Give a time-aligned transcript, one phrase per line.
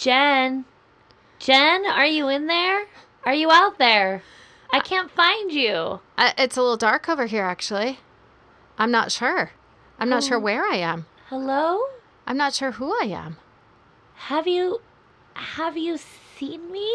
[0.00, 0.64] Jen.
[1.38, 2.86] Jen, are you in there?
[3.26, 4.22] Are you out there?
[4.72, 6.00] I can't find you.
[6.16, 7.98] Uh, it's a little dark over here, actually.
[8.78, 9.50] I'm not sure.
[9.98, 10.40] I'm not sure Oh.
[10.40, 11.04] where I am.
[11.28, 11.82] Hello?
[12.26, 13.36] I'm not sure who I am.
[14.14, 14.80] Have you
[15.34, 16.90] have you seen me?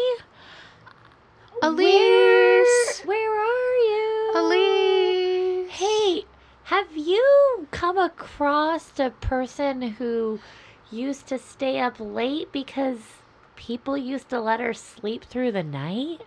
[1.62, 3.02] Elise!
[3.04, 4.32] Where, where are you?
[4.34, 5.70] Elise!
[5.70, 6.24] Hey,
[6.64, 10.40] have you come across a person who
[10.90, 12.98] used to stay up late because
[13.56, 16.22] people used to let her sleep through the night?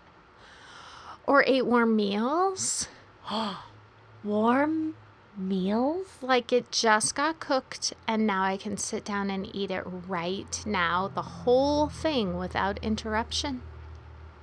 [1.25, 2.87] Or ate warm meals?
[4.23, 4.95] Warm
[5.37, 6.07] meals?
[6.21, 10.61] Like it just got cooked and now I can sit down and eat it right
[10.65, 13.61] now, the whole thing without interruption.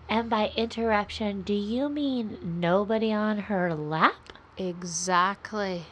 [0.08, 4.32] And by interruption, do you mean nobody on her lap?
[4.56, 5.86] Exactly.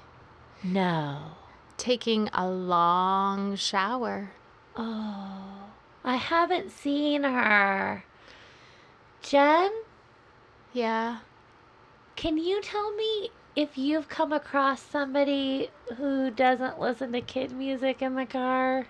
[0.63, 1.33] No.
[1.77, 4.31] Taking a long shower.
[4.77, 5.71] Oh,
[6.05, 8.05] I haven't seen her.
[9.23, 9.71] Jen,
[10.73, 11.19] Yeah.
[12.17, 18.03] can you tell me if you've come across somebody who doesn't listen to kid music
[18.03, 18.81] in the car?
[18.81, 18.87] I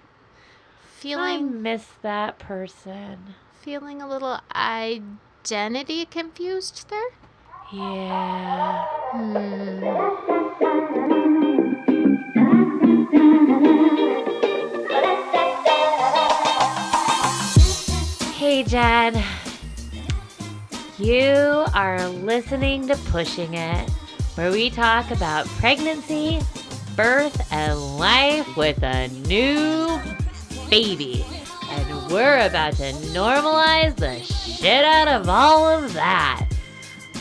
[1.01, 3.35] Feeling miss that person.
[3.61, 7.11] feeling a little identity confused there?
[7.73, 8.85] Yeah.
[9.11, 11.04] Hmm.
[18.67, 19.23] Jen.
[20.99, 23.91] You are listening to Pushing It,
[24.37, 26.41] where we talk about pregnancy,
[26.97, 30.01] birth, and life with a new
[30.71, 31.25] baby.
[31.71, 36.47] And we're about to normalize the shit out of all of that.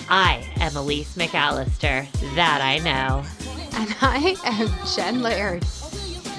[0.09, 2.08] I am Elise McAllister.
[2.36, 3.23] That I know.
[3.75, 5.64] And I am Jen Laird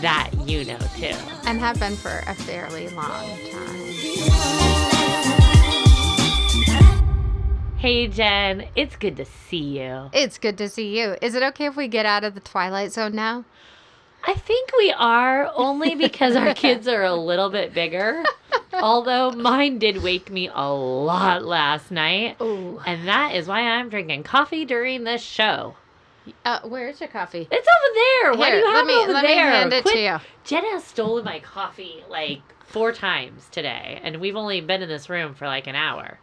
[0.00, 1.16] That you know too.
[1.46, 4.83] and have been for a fairly long time.
[7.84, 8.66] Hey, Jen.
[8.74, 10.08] It's good to see you.
[10.14, 11.16] It's good to see you.
[11.20, 13.44] Is it okay if we get out of the twilight zone now?
[14.26, 18.24] I think we are only because our kids are a little bit bigger.
[18.72, 22.40] Although mine did wake me a lot last night.
[22.40, 22.80] Ooh.
[22.86, 25.76] And that is why I'm drinking coffee during this show.
[26.42, 27.46] Uh, where's your coffee?
[27.50, 28.32] It's over there.
[28.40, 29.50] Why do you have let me it over let me there?
[29.50, 30.16] hand it Quit- to you.
[30.44, 35.10] Jen has stolen my coffee like four times today, and we've only been in this
[35.10, 36.18] room for like an hour.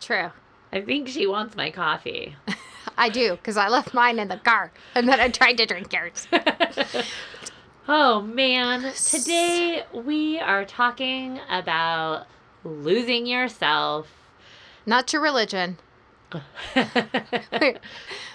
[0.00, 0.30] True.
[0.74, 2.34] I think she wants my coffee.
[2.98, 5.92] I do, because I left mine in the car and then I tried to drink
[5.92, 6.26] yours.
[7.88, 12.26] oh man, today we are talking about
[12.64, 14.08] losing yourself.
[14.84, 15.78] Not your religion.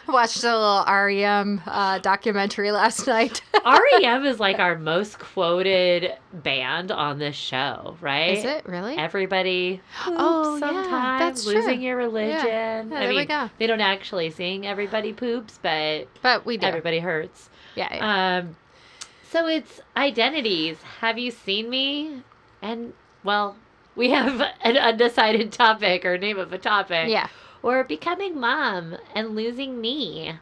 [0.07, 3.41] Watched a little REM uh, documentary last night.
[4.01, 8.37] REM is like our most quoted band on this show, right?
[8.39, 8.97] Is it really?
[8.97, 11.53] Everybody Oh, yeah, sometimes, that's true.
[11.55, 12.45] losing your religion.
[12.47, 13.49] Yeah, I there we mean, go.
[13.59, 16.65] they don't actually sing everybody poops, but But we do.
[16.65, 17.49] everybody hurts.
[17.75, 17.93] Yeah.
[17.93, 18.37] yeah.
[18.39, 18.55] Um,
[19.29, 20.77] so it's identities.
[21.01, 22.23] Have you seen me?
[22.63, 22.93] And
[23.23, 23.55] well,
[23.95, 27.09] we have an undecided topic or name of a topic.
[27.09, 27.27] yeah.
[27.61, 30.33] Or becoming mom and losing me.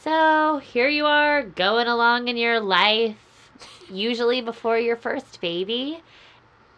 [0.00, 3.50] So here you are going along in your life,
[3.92, 6.00] usually before your first baby,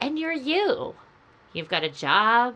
[0.00, 0.94] and you're you.
[1.53, 2.54] You've got a job,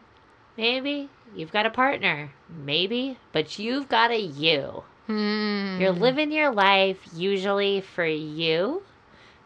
[0.56, 1.08] maybe.
[1.36, 2.30] You've got a partner,
[2.64, 3.18] maybe.
[3.32, 4.84] But you've got a you.
[5.06, 5.78] Hmm.
[5.78, 8.82] You're living your life usually for you.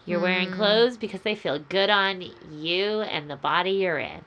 [0.07, 0.57] You're wearing Mm.
[0.57, 4.23] clothes because they feel good on you and the body you're in.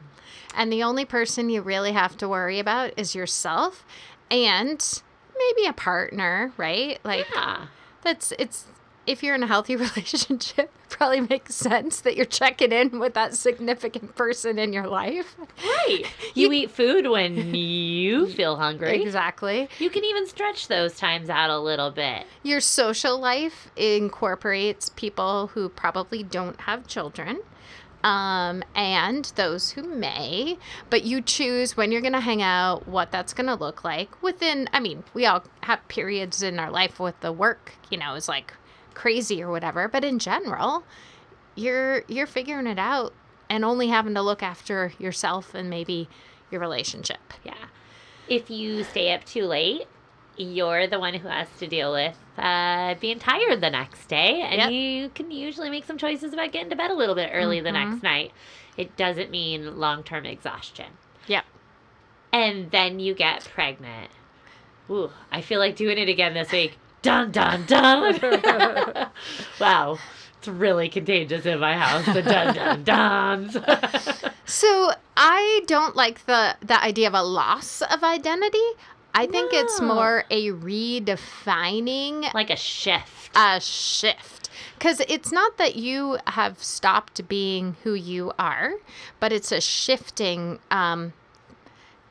[0.56, 3.85] And the only person you really have to worry about is yourself
[4.29, 5.01] and
[5.38, 7.00] maybe a partner, right?
[7.03, 7.67] Like Yeah.
[8.03, 8.66] that's it's
[9.07, 13.16] if you're in a healthy relationship, it probably makes sense that you're checking in with
[13.16, 15.35] that significant person in your life.
[15.63, 16.06] Right.
[16.34, 19.01] You eat food when you feel hungry.
[19.01, 19.68] Exactly.
[19.79, 22.25] You can even stretch those times out a little bit.
[22.44, 27.41] Your social life incorporates people who probably don't have children.
[28.03, 30.57] Um, and those who may,
[30.89, 34.21] but you choose when you're going to hang out, what that's going to look like
[34.24, 34.68] within.
[34.74, 38.27] I mean, we all have periods in our life with the work, you know, is
[38.27, 38.53] like
[38.94, 40.83] crazy or whatever, but in general,
[41.56, 43.13] you're you're figuring it out
[43.50, 46.07] and only having to look after yourself and maybe
[46.50, 47.33] your relationship.
[47.44, 47.53] Yeah.
[48.27, 49.88] If you stay up too late,
[50.41, 54.41] you're the one who has to deal with uh, being tired the next day.
[54.41, 54.71] And Yep.
[54.71, 57.69] you can usually make some choices about getting to bed a little bit early the
[57.69, 57.73] Mhm.
[57.91, 58.31] next night.
[58.77, 60.88] It doesn't mean long term exhaustion.
[61.27, 61.45] Yep.
[62.33, 64.09] And then you get pregnant.
[64.89, 66.77] Ooh, I feel like doing it again this week.
[67.01, 68.19] Dun, dun, dun.
[69.59, 69.97] wow.
[70.38, 72.05] It's really contagious in my house.
[72.05, 72.83] The dun, dun,
[73.53, 73.57] duns.
[74.45, 78.57] So I don't like the the idea of a loss of identity.
[79.13, 83.36] I think it's more a redefining Like a shift.
[83.36, 84.50] a shift.
[84.78, 88.74] Because it's not that you have stopped being who you are,
[89.19, 90.60] but it's a shifting.
[90.72, 91.13] Um,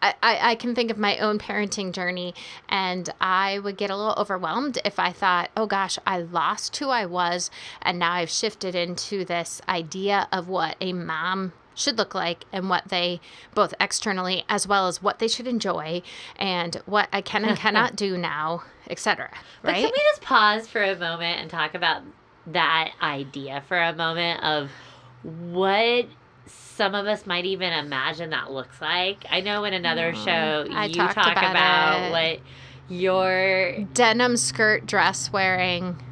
[0.03, 2.35] I, I, I can think of my own parenting journey,
[2.69, 6.89] and I would get a little overwhelmed if I thought, oh gosh, I lost who
[6.91, 7.51] I was,
[7.83, 12.69] and now I've shifted into this idea of what a mom should look like and
[12.69, 13.21] what they
[13.55, 16.03] both externally as well as what they should enjoy
[16.37, 19.31] and what I can and cannot do now, etc.
[19.63, 19.83] But Right?
[19.83, 22.03] can we just pause for a moment and talk about
[22.47, 24.71] that idea for a moment of
[25.23, 26.07] what
[26.47, 29.25] some of us might even imagine that looks like?
[29.31, 32.41] I know in another show I you talk about about, what
[32.89, 36.03] your denim skirt dress wearing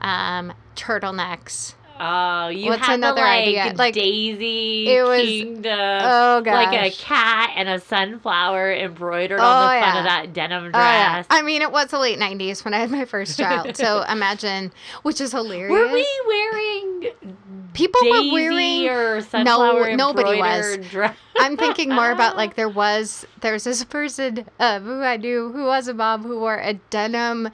[0.00, 3.74] um turtlenecks oh you What's had another the, like, idea?
[3.76, 6.00] Like, Daisy it was- Kingdom.
[6.02, 9.98] oh gosh like a cat and a sunflower embroidered Oh, on the front yeah.
[9.98, 11.12] of that denim Oh, yeah.
[11.14, 11.26] dress.
[11.30, 14.72] I mean, it was the late '90s when I had my first child, so imagine,
[15.02, 15.70] which is hilarious.
[15.70, 17.10] Were we wearing
[17.72, 18.88] People Daisy were wearing.
[18.88, 20.78] or sunflower nobody was.
[20.90, 21.16] dress?
[21.38, 25.64] I'm thinking more about like there was there's this person uh, who I knew who
[25.64, 27.50] was a mom who wore a denim.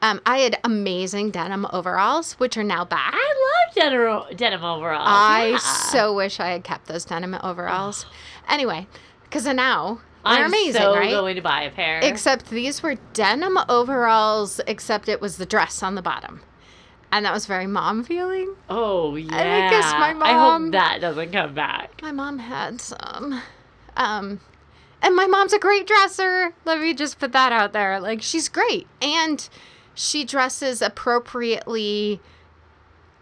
[0.00, 3.12] Um, I had amazing denim overalls, which are now back.
[3.14, 5.08] I love denim, denim overalls.
[5.08, 5.58] I yeah.
[5.58, 8.06] so wish I had kept those denim overalls.
[8.50, 8.86] Anyway,
[9.24, 11.10] because now they're I'm amazing, so right?
[11.10, 12.00] going to buy a pair.
[12.02, 16.40] Except these were denim overalls, except it was the dress on the bottom.
[17.12, 18.54] And that was very mom feeling.
[18.70, 19.34] oh yeah.
[19.34, 22.00] i guess my I mom- hope that doesn't come back.
[22.00, 23.42] My mom had some.
[23.94, 24.40] Um,
[25.02, 26.54] and my mom's a great dresser.
[26.64, 28.00] Let me just put that out there.
[28.00, 28.86] Like, she's great.
[29.02, 29.46] And
[29.98, 32.20] she dresses appropriately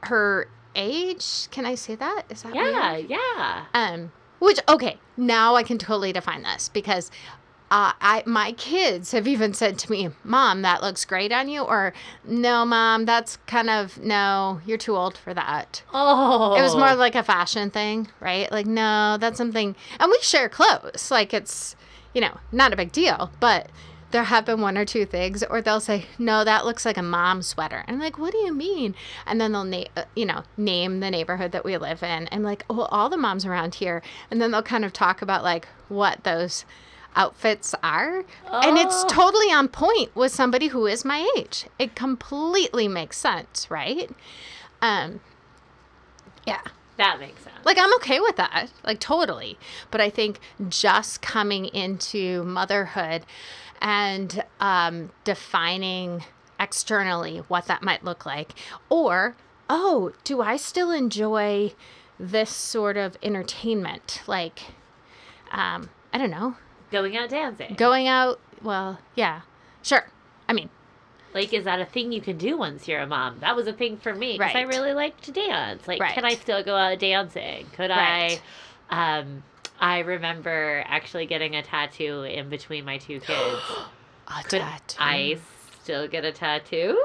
[0.04, 1.48] her age.
[1.50, 2.24] Can I say that?
[2.28, 3.10] Is that Yeah, weird?
[3.10, 3.64] yeah.
[3.74, 7.10] Um, which okay, now I can totally define this because
[7.70, 11.62] uh, I my kids have even said to me, "Mom, that looks great on you,"
[11.62, 11.94] or
[12.24, 16.94] "No, mom, that's kind of no, you're too old for that." Oh, It was more
[16.94, 18.52] like a fashion thing, right?
[18.52, 21.10] Like, no, that's something, and we share clothes.
[21.10, 21.74] Like, it's
[22.14, 23.68] you know not a big deal, but.
[24.16, 27.02] There have been one or two things, or they'll say, "No, that looks like a
[27.02, 28.94] mom sweater." And I'm like, "What do you mean?"
[29.26, 32.64] And then they'll name, you know, name the neighborhood that we live in, and like,
[32.70, 36.24] "Oh, all the moms around here." And then they'll kind of talk about like what
[36.24, 36.64] those
[37.14, 39.08] outfits are, and it's Oh.
[39.10, 41.66] totally on point with somebody who is my age.
[41.78, 44.10] It completely makes sense, right?
[44.80, 45.20] Um,
[46.46, 46.62] yeah.
[46.98, 47.56] That makes sense.
[47.64, 49.58] Like I'm okay with that, like totally.
[49.90, 50.38] But I think
[50.68, 53.24] just coming into motherhood
[53.80, 56.24] and um, defining
[56.58, 58.52] externally what that might look like,
[58.88, 59.36] or
[59.68, 61.72] oh, do I still enjoy
[62.18, 64.22] this sort of entertainment?
[64.26, 64.60] Like,
[65.50, 66.56] um, I don't know,
[66.90, 67.74] Going out dancing.
[67.74, 68.40] going out.
[68.62, 69.42] Well, yeah,
[69.82, 70.06] sure.
[70.48, 70.70] I mean,
[71.36, 73.40] Like, is that a thing you can do once you're a mom?
[73.40, 75.86] That was a thing for me because I really liked to dance.
[75.86, 77.66] Like, can I still go out dancing?
[77.74, 78.40] Could Right.
[78.90, 79.18] I?
[79.18, 79.42] Um,
[79.78, 83.60] I remember actually getting a tattoo in between my two kids.
[84.28, 84.96] a Could tattoo.
[84.98, 85.36] I
[85.82, 87.04] still get a tattoo?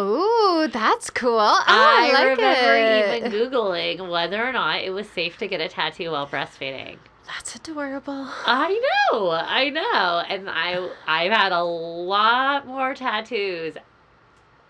[0.00, 1.38] Ooh, that's cool.
[1.38, 3.30] Oh, I, I, like remember it.
[3.30, 6.96] even Googling whether or not it was safe to get a tattoo while breastfeeding.
[7.26, 8.28] That's adorable.
[8.46, 8.80] I
[9.12, 10.22] know, I know.
[10.28, 13.74] And I I've had a lot more tattoos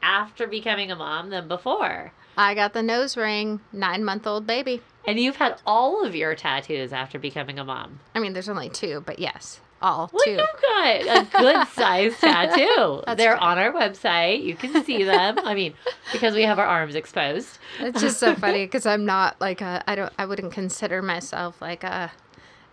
[0.03, 2.13] after becoming a mom than before.
[2.37, 4.83] I got the nose ring, nine month old baby.
[5.07, 8.01] And you've had all of your tattoos after becoming a mom.
[8.15, 10.31] I mean, there's only two, but yes, all Well, two.
[10.33, 13.03] you've got a good sized tattoo.
[13.07, 13.47] That's They're true.
[13.47, 14.43] on our website.
[14.43, 15.39] You can see them.
[15.45, 15.75] I mean,
[16.13, 17.59] because we have our arms exposed.
[17.81, 21.61] It's just so funny because I'm not like a, I don't, I wouldn't consider myself
[21.63, 22.11] like a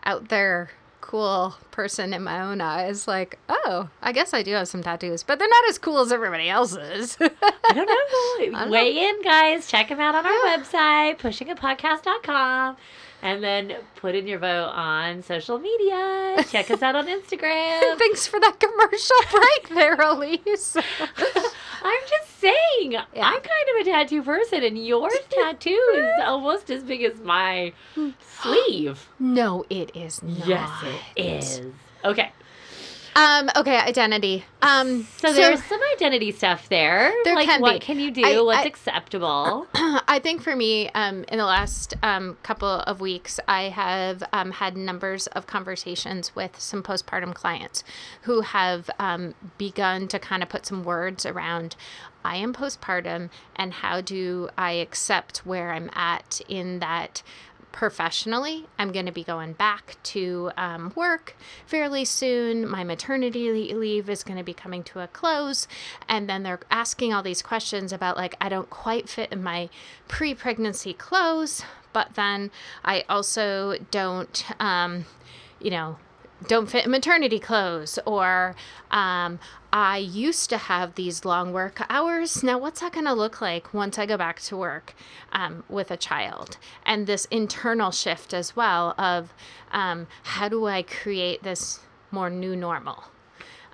[0.05, 0.71] out there
[1.03, 3.07] cool person in my own eyes.
[3.07, 6.11] Like, oh, I guess I do have some tattoos, but they're not as cool as
[6.11, 7.17] everybody else's.
[7.21, 8.59] I don't know.
[8.59, 9.67] don't Weigh in, guys.
[9.67, 12.77] Check them out on our website, pushingitpodcast.com.
[13.21, 16.43] And then put in your vote on social media.
[16.49, 17.97] Check us out on Instagram.
[17.97, 20.75] Thanks for that commercial break there, Elise.
[21.83, 23.25] I'm just saying, Yeah.
[23.27, 27.73] I'm kind of a tattoo person, and your tattoo is almost as big as my
[28.41, 29.09] sleeve.
[29.19, 30.47] no, it is not.
[30.47, 30.69] Yes,
[31.15, 31.61] it is.
[32.05, 32.31] Okay,
[33.15, 33.49] Um.
[33.55, 33.77] Okay.
[33.77, 34.45] Identity.
[34.61, 35.07] Um.
[35.17, 37.13] so, there's some identity stuff there.
[37.23, 37.79] There like, can what be.
[37.79, 38.23] can you do?
[38.23, 39.67] I- What's I- acceptable?
[39.75, 44.51] I think for me, um, in the last um, couple of weeks, I have um,
[44.51, 47.83] had numbers of conversations with some postpartum clients
[48.23, 51.75] who have um, begun to kind of put some words around
[52.25, 57.21] I am postpartum and how do I accept where I'm at in that
[57.73, 58.67] professionally.
[58.79, 62.65] I'm going to be going back to um, work fairly soon.
[62.65, 65.67] My maternity leave is going to be coming to a close.
[66.07, 69.69] And then they're asking all these questions about, like, I don't quite fit in my
[70.07, 72.51] pre pregnancy clothes, but then
[72.85, 75.05] I also don't, um,
[75.59, 75.97] you know,
[76.47, 78.55] don't fit in maternity clothes or
[78.91, 79.39] um,
[79.71, 82.43] i used to have these long work hours.
[82.43, 84.93] Now what's that going to look like once i go back to work
[85.31, 86.57] um, with a child?
[86.85, 89.33] And this internal shift as well of
[89.71, 91.79] um, how do i create this
[92.11, 93.05] more new normal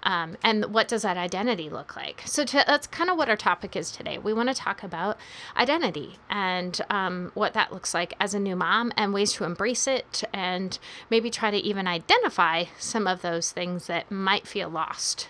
[0.03, 2.23] um, and what does that identity look like?
[2.25, 4.17] So to, that's kind of what our topic is today.
[4.17, 5.17] We want to talk about
[5.57, 9.87] identity and um, what that looks like as a new mom and ways to embrace
[9.87, 10.77] it and
[11.09, 15.29] maybe try to even identify some of those things that might feel lost.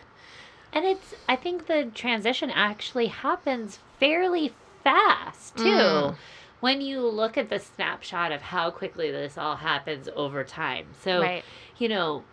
[0.72, 5.64] And it's, I think the transition actually happens fairly fast too.
[5.64, 6.16] Mm.
[6.60, 10.88] When you look at the snapshot of how quickly this all happens over time.
[11.02, 11.44] So, Right.
[11.78, 12.24] you know,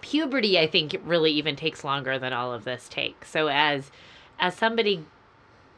[0.00, 3.30] puberty I think really even takes longer than all of this takes.
[3.30, 3.90] So as
[4.38, 5.04] as somebody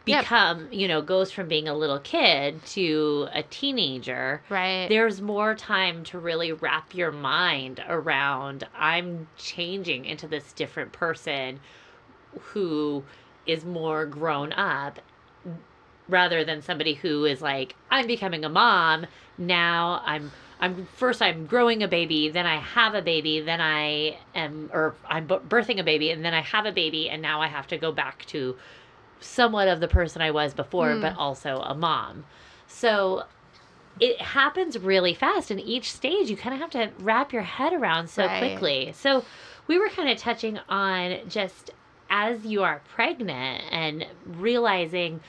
[0.06, 0.22] Yep.
[0.22, 4.86] become, you know, goes from being a little kid to a teenager, Right.
[4.88, 11.60] there's more time to really wrap your mind around I'm changing into this different person
[12.40, 13.04] who
[13.46, 15.00] is more grown up
[16.08, 19.06] rather than somebody who is like I'm becoming a mom
[19.38, 24.18] now I'm I'm first I'm growing a baby then I have a baby then I
[24.34, 27.46] am or I'm birthing a baby and then I have a baby and now I
[27.48, 28.56] have to go back to
[29.20, 31.00] somewhat of the person I was before Mm.
[31.00, 32.24] but also a mom
[32.66, 33.24] so
[33.98, 37.72] it happens really fast and each stage you kind of have to wrap your head
[37.72, 38.38] around so Right.
[38.38, 39.24] quickly so
[39.66, 41.70] we were kind of touching on just
[42.08, 45.20] as you are pregnant and realizing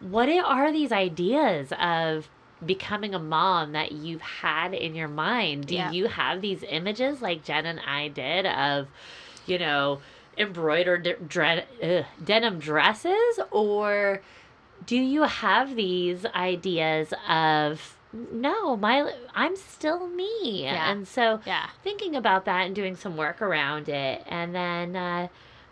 [0.00, 2.28] what are these ideas of
[2.64, 5.66] becoming a mom that you've had in your mind?
[5.66, 5.90] Do Yeah.
[5.90, 8.88] you have these images like Jen and I did of,
[9.46, 10.00] you know,
[10.38, 13.40] embroidered dre- ugh, denim dresses?
[13.50, 14.22] Or
[14.86, 20.62] do you have these ideas of, no, my I'm still me.
[20.62, 20.90] Yeah.
[20.90, 21.68] And so yeah.
[21.82, 25.28] thinking about that and doing some work around it and then uh,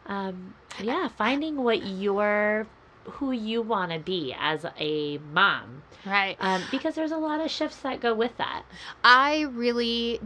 [0.06, 2.66] um, yeah finding what your
[3.04, 6.36] who you want to be as a mom Right.
[6.40, 8.64] um, because there's a lot of shifts that go with that
[9.02, 10.20] I really,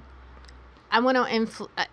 [0.91, 1.85] I want to influ- uh,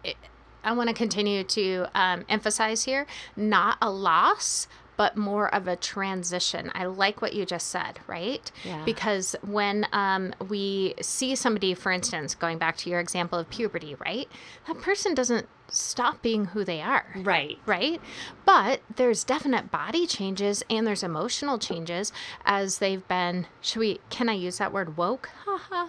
[0.63, 5.75] I want to continue to um, emphasize here, not a loss, but more of a
[5.75, 6.71] transition.
[6.73, 8.51] I like what you just said, right?
[8.63, 8.83] Yeah.
[8.85, 13.95] Because when um, we see somebody, for instance, going back to your example of puberty,
[13.95, 14.27] right?
[14.67, 17.99] That person doesn't stop being who they are right right?
[18.45, 22.13] But there's definite body changes and there's emotional changes
[22.45, 23.47] as they've been.
[23.61, 23.99] Should we?
[24.09, 24.95] Can I use that word?
[24.95, 25.29] Woke?
[25.45, 25.87] Haha.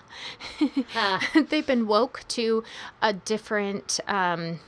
[0.95, 1.21] Uh,
[1.51, 2.65] they've been woke to
[3.03, 4.61] a different, um,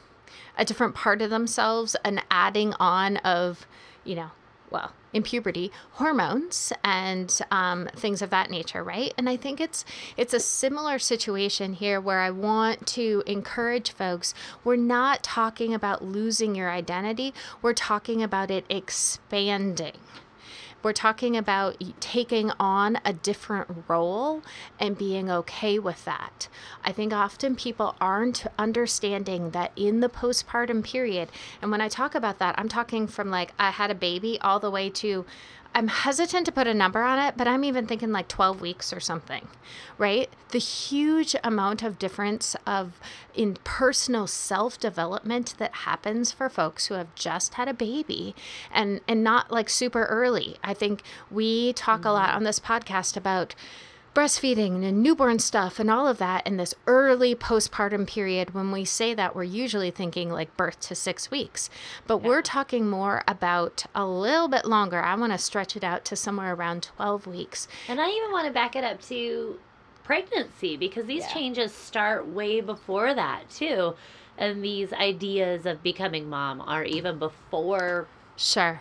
[0.57, 3.67] a different part of themselves, an adding on of,
[4.09, 4.31] you know,
[4.71, 9.13] well, in puberty, hormones and um, things of that nature, right?
[9.17, 9.85] And I think it's
[10.17, 14.35] it's a similar situation here where I want to encourage folks.
[14.65, 17.35] We're not talking about losing your identity.
[17.63, 19.99] We're talking about it expanding.
[20.83, 24.43] We're talking about taking on a different role
[24.79, 26.49] and being okay with that.
[26.85, 31.31] I think often people aren't understanding that in the postpartum period,
[31.61, 34.61] and when I talk about that, I'm talking from like I had a baby all
[34.61, 35.27] the way to
[35.79, 38.93] I'm hesitant to put a number on it, but I'm even thinking like 12 weeks
[38.93, 39.47] or something,
[39.97, 40.29] right?
[40.49, 42.99] The huge amount of difference of
[43.33, 48.35] in personal self-development that happens for folks who have just had a baby
[48.73, 50.57] and and not like super early.
[50.65, 52.39] I think we talk a lot mm-hmm.
[52.39, 53.55] on this podcast about
[54.19, 58.85] breastfeeding and newborn stuff and all of that in this early postpartum period when we
[58.85, 61.71] say that we're usually thinking like birth to 6 weeks.
[62.09, 65.01] But we're talking more about a little bit longer.
[65.01, 67.69] I want to stretch it out to somewhere around 12 weeks.
[67.87, 69.61] And i even want to back it up to
[70.03, 71.35] pregnancy because these Yeah.
[71.35, 73.95] changes start way before that too.
[74.37, 78.81] And these ideas of becoming mom are even before sure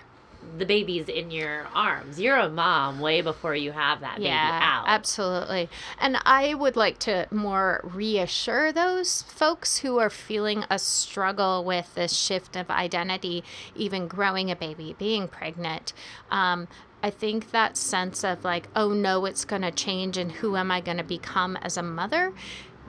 [0.58, 2.20] the baby's in your arms.
[2.20, 4.86] You're a mom way before you have that baby yeah out.
[4.88, 5.70] absolutely.
[6.00, 11.94] And i would like to more reassure those folks who are feeling a struggle with
[11.96, 13.44] this shift of identity
[13.76, 15.94] even growing a baby being pregnant.
[16.32, 16.68] Um,
[17.04, 20.72] I think that sense of like, oh no, it's going to change, and who am
[20.72, 22.34] I going to become as a mother?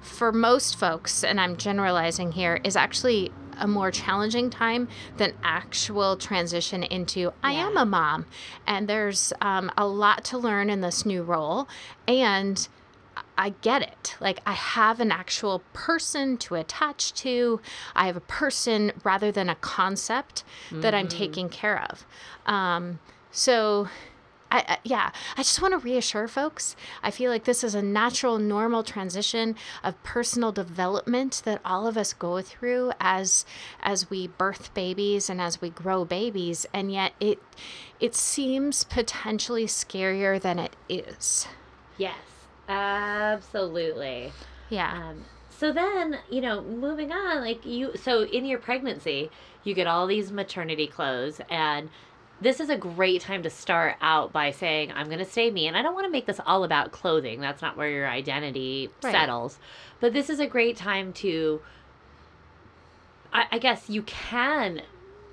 [0.00, 6.17] For most folks, and I'm generalizing here, is actually a more challenging time than actual
[6.17, 8.27] transition into I am a mom.
[8.67, 11.69] And there's um, a lot to learn in this new role.
[12.07, 12.67] And
[13.37, 14.17] I get it.
[14.21, 17.61] Like I have an actual person to attach to.
[17.95, 20.45] I have a person rather than a concept
[20.81, 22.05] that I'm taking care of.
[22.47, 22.99] Um,
[23.31, 23.88] so
[24.50, 26.76] I, I, yeah, I just want to reassure folks.
[27.02, 31.97] I feel like this is a natural, normal transition of personal development that all of
[31.97, 33.45] us go through as
[33.81, 37.43] as we birth babies and as we grow babies, and yet it
[38.00, 41.47] it seems potentially scarier than it is.
[41.97, 42.14] Yes,
[42.69, 44.33] absolutely.
[44.71, 45.11] Yeah.
[45.11, 49.28] Um, so then, you know, moving on, like you, so in your pregnancy,
[49.64, 51.90] you get all these maternity clothes, and
[52.40, 55.66] this is a great time to start out by saying, I'm going to stay me.
[55.66, 58.90] And I don't want to make this all about clothing, that's not where your identity
[59.02, 59.12] Right.
[59.12, 59.59] settles.
[60.00, 61.61] But this is a great time to,
[63.33, 64.83] I, I guess you can,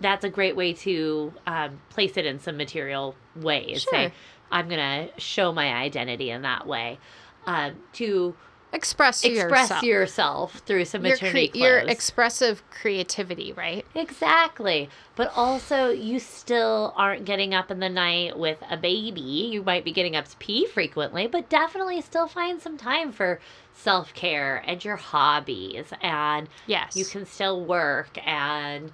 [0.01, 3.83] that's a great way to um, place it in some material ways.
[3.89, 4.11] Say, Sure.
[4.51, 6.99] I'm going to show my identity in that way.
[7.47, 8.35] Um, to
[8.75, 9.83] Express, express yourself.
[9.83, 13.85] yourself through some your, maternity cre- your expressive creativity, right?
[13.95, 14.89] exactly.
[15.15, 19.21] But also, you still aren't getting up in the night with a baby.
[19.21, 23.39] You might be getting up to pee frequently, but definitely still find some time for
[23.73, 25.85] self care and your hobbies.
[26.01, 26.95] And Yes.
[26.97, 28.91] you can still work and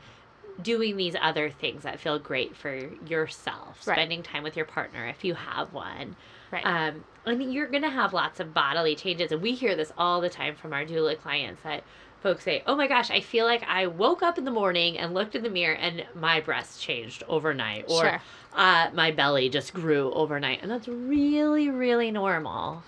[0.61, 2.75] doing these other things that feel great for
[3.07, 3.81] yourself.
[3.87, 3.95] Right.
[3.95, 6.15] Spending time with your partner if you have one.
[6.51, 6.65] Right.
[6.65, 9.31] Um, I mean, you're going to have lots of bodily changes.
[9.31, 11.83] And we hear this all the time from our doula clients that
[12.21, 15.13] folks say, Oh my gosh, I feel like I woke up in the morning and
[15.13, 17.85] looked in the mirror and my breasts changed overnight.
[17.87, 18.21] Or Sure.
[18.53, 20.61] uh, my belly just grew overnight.
[20.61, 22.83] And that's really, really normal.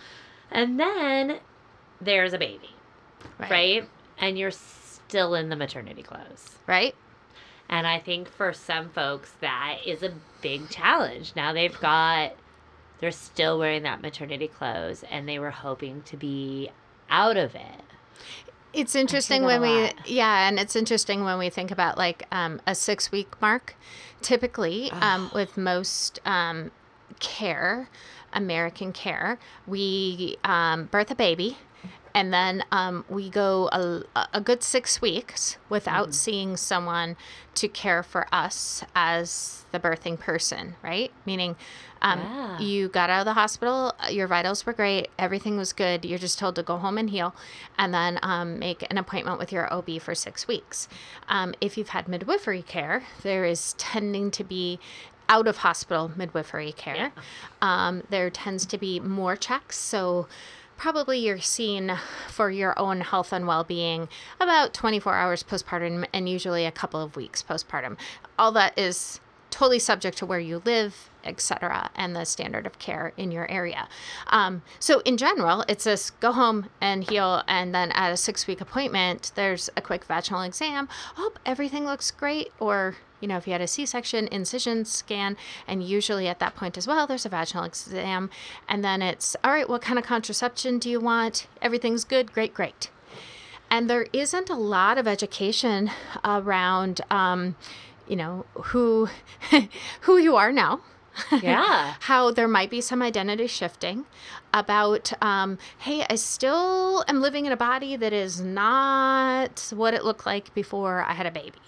[0.52, 1.40] And then
[2.02, 2.70] there's a baby,
[3.40, 3.50] right?
[4.18, 6.58] And you're still in the maternity clothes.
[6.68, 6.96] Right?
[7.70, 11.34] And I think for some folks, that is a big challenge.
[11.36, 12.34] Now they've got,
[13.00, 16.70] they're still wearing that maternity clothes and they were hoping to be
[17.10, 17.82] out of it.
[18.74, 22.74] It's interesting when we yeah, and it's interesting when we think about like um, a
[22.74, 23.76] six week mark.
[24.22, 26.72] Typically, um, with most um,
[27.20, 27.90] care,
[28.32, 31.58] American care, we um, birth a baby,
[32.16, 36.12] and then um, we go a, a good six weeks without Mm-hmm.
[36.12, 37.16] seeing someone
[37.56, 41.12] to care for us as the birthing person, right?
[41.26, 41.56] Meaning,
[42.04, 42.60] um, Yeah.
[42.60, 46.06] you got out of the hospital, uh, your vitals were great, everything was good.
[46.06, 47.34] You're just told to go home and heal,
[47.78, 50.88] and then um, make an appointment with your OB for six weeks.
[51.30, 54.80] Um, if you've had midwifery care, there is tending to be
[55.30, 57.12] out of hospital midwifery care.
[57.62, 60.28] Um, there tends to be more checks, so
[60.76, 61.96] probably you're seen
[62.28, 67.16] for your own health and well-being about 24 hours postpartum and usually a couple of
[67.16, 67.96] weeks postpartum
[68.40, 69.20] all that is
[69.54, 73.88] totally subject to where you live etc and the standard of care in your area.
[74.28, 78.48] Um, so in general it's this go home and heal and then at a six
[78.48, 80.90] week appointment there's a quick vaginal exam.
[81.18, 85.38] Oh everything looks great or you know if you had a c-section incision scan
[85.68, 88.32] and usually at that point as well there's a vaginal exam
[88.68, 91.46] and then it's all right what kind of contraception do you want?
[91.62, 92.90] Everything's good great great.
[93.70, 95.90] And there isn't a lot of education
[96.24, 97.56] around um,
[98.08, 99.10] you know who
[100.02, 100.82] who you are now
[101.42, 101.94] Yeah.
[102.02, 104.06] how there might be some identity shifting
[104.54, 110.04] about um, hey i still am living in a body that is not what it
[110.04, 111.60] looked like before i had a baby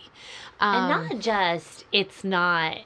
[0.60, 2.78] um, and not just, it's not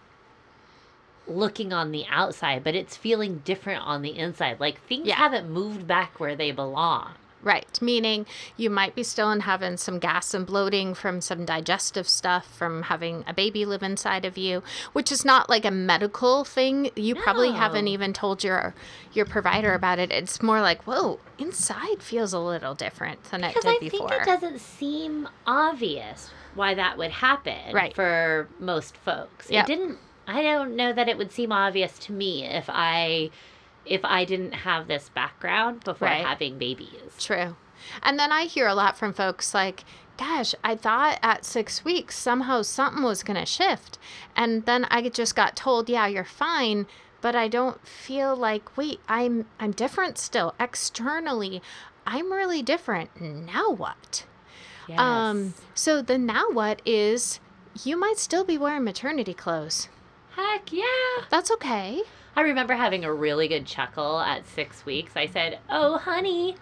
[1.27, 4.59] looking on the outside, but it's feeling different on the inside.
[4.59, 5.15] Like things Yeah.
[5.15, 7.11] haven't moved back where they belong.
[7.41, 8.25] Right, meaning
[8.57, 12.83] you might be still in having some gas and bloating from some digestive stuff from
[12.83, 16.91] having a baby live inside of you, which is not like a medical thing.
[16.97, 18.73] You probably haven't even told your
[19.13, 20.11] your provider about it.
[20.11, 24.07] It's more like, whoa, inside feels a little different than it did I before.
[24.09, 27.95] Because I think it doesn't seem obvious why that would happen Right.
[27.95, 29.49] for most folks.
[29.49, 29.63] Yep.
[29.63, 29.97] It didn't
[30.27, 33.31] I don't know that it would seem obvious to me if I
[33.85, 36.25] if I didn't have this background before Right.
[36.25, 37.11] having babies.
[37.17, 37.55] True.
[38.03, 39.83] And then I hear a lot from folks like,
[40.17, 43.97] gosh, I thought at six weeks somehow something was going to shift.
[44.35, 46.87] And then I just got told, yeah, you're fine.
[47.21, 50.55] But I don't feel like, wait, I'm I'm different still.
[50.57, 51.61] Externally,
[52.07, 53.09] I'm really different.
[53.19, 54.25] Now what?
[54.87, 54.99] Yes.
[54.99, 57.39] Um, so the now what is
[57.83, 59.89] you might still be wearing maternity clothes.
[60.35, 61.25] Heck yeah.
[61.29, 62.03] That's okay.
[62.39, 65.17] I remember having a really good chuckle at six weeks.
[65.17, 66.55] I said, Oh, honey,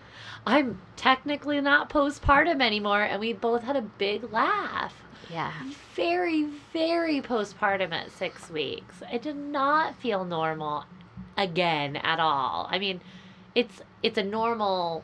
[0.44, 3.04] I'm technically not postpartum anymore.
[3.04, 4.96] And we both had a big laugh.
[5.32, 5.54] Yeah.
[5.94, 9.04] Very, very postpartum at six weeks.
[9.08, 10.86] I did not feel normal
[11.38, 12.68] again at all.
[12.72, 13.00] I mean,
[13.54, 15.04] it's it's a normal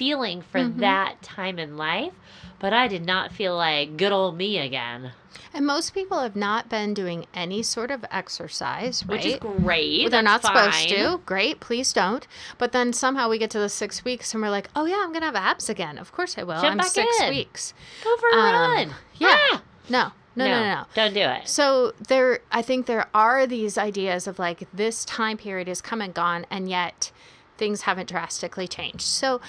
[0.00, 0.78] feeling for Mhm.
[0.78, 2.14] that time in life,
[2.58, 5.12] but I did not feel like good old me again,
[5.52, 9.10] And most people have not been doing any sort of exercise, right?
[9.16, 10.08] which is great.
[10.10, 11.20] They're not that's supposed to.
[11.26, 12.26] Great, please don't.
[12.56, 15.12] But then somehow we get to the six weeks and we're like, oh yeah, I'm
[15.12, 15.98] gonna have abs again.
[15.98, 16.54] Of course I will.
[16.60, 17.28] Jump I'm back six in.
[17.30, 17.74] weeks.
[18.04, 18.94] Go for a Um, run.
[19.18, 19.36] yeah.
[19.52, 19.62] Ah!
[19.88, 20.84] No, no, no, no, no.
[20.94, 21.46] Don't do it.
[21.48, 26.00] So there, I think there are these ideas of like this time period is come
[26.00, 27.10] and gone, and yet
[27.58, 29.02] things haven't drastically changed.
[29.02, 29.40] So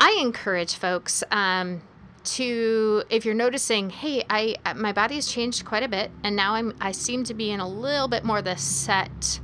[0.00, 1.82] I encourage folks um,
[2.24, 6.74] to, if you're noticing, hey, I my body's changed quite a bit, and now I'm
[6.80, 9.40] I seem to be in a little bit more the set.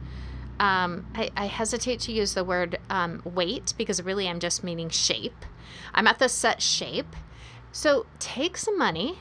[0.58, 4.90] Um, I, I hesitate to use the word um, weight because really I'm just meaning
[4.90, 5.46] shape.
[5.94, 7.16] I'm at the set shape.
[7.72, 9.20] So take some money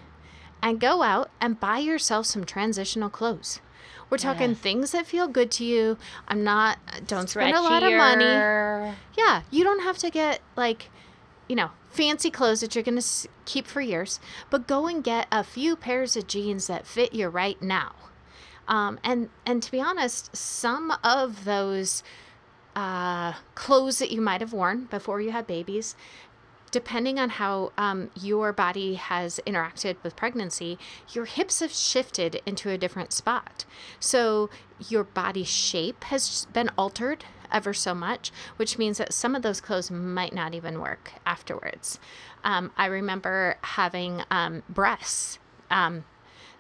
[0.62, 3.62] and go out and buy yourself some transitional clothes.
[4.10, 5.98] We're talking things that feel good to you.
[6.28, 8.26] I'm not, don't spend a lot of money.
[9.18, 10.90] Yeah, you don't have to get like,
[11.50, 15.28] you know, fancy clothes that you're going to keep for years, but go and get
[15.32, 17.94] a few pairs of jeans that fit you right now.
[18.68, 22.04] Um, and and to be honest, some of those
[22.76, 25.96] uh, clothes that you might have worn before you had babies,
[26.70, 30.78] depending on how um, your body has interacted with pregnancy,
[31.12, 33.66] your hips have shifted into a different spot.
[34.00, 34.52] So
[34.88, 39.62] your body shape has been altered ever so much, which means that some of those
[39.62, 42.00] clothes might not even work afterwards.
[42.44, 46.06] Um, I remember having um, breasts um,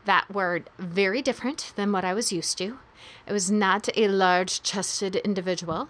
[0.05, 2.79] that were very different than what I was used to.
[3.27, 5.89] It was not a large chested individual.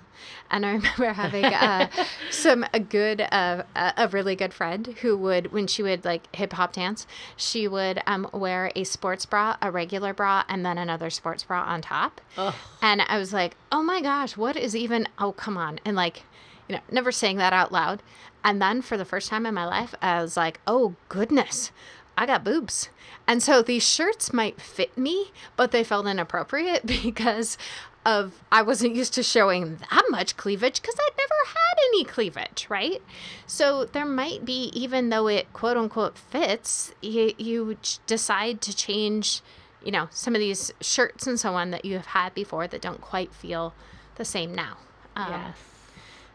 [0.52, 1.90] And I remember having uh,
[2.30, 6.34] some, a good, uh, a a really good friend who would, when she would like
[6.36, 10.78] hip hop dance, she would um, wear a sports bra, a regular bra, and then
[10.78, 12.22] another sports bra on top.
[12.38, 12.54] Ugh.
[12.82, 15.80] And I was like, oh my gosh, what is even, oh, come on.
[15.86, 16.24] And like,
[16.68, 18.04] you know, never saying that out loud.
[18.44, 21.72] And then for the first time in my life, I was like, oh goodness,
[22.20, 22.90] I got boobs.
[23.26, 27.58] And so these shirts might fit me, but they felt inappropriate because
[28.06, 32.68] of I wasn't used to showing that much cleavage because I'd never had any cleavage,
[32.70, 33.02] right?
[33.48, 39.42] So there might be, even though it quote unquote fits, you, you decide to change,
[39.84, 42.82] you know, some of these shirts and so on that you have had before that
[42.82, 43.74] don't quite feel
[44.16, 44.78] the same now.
[45.16, 45.58] Um, yes.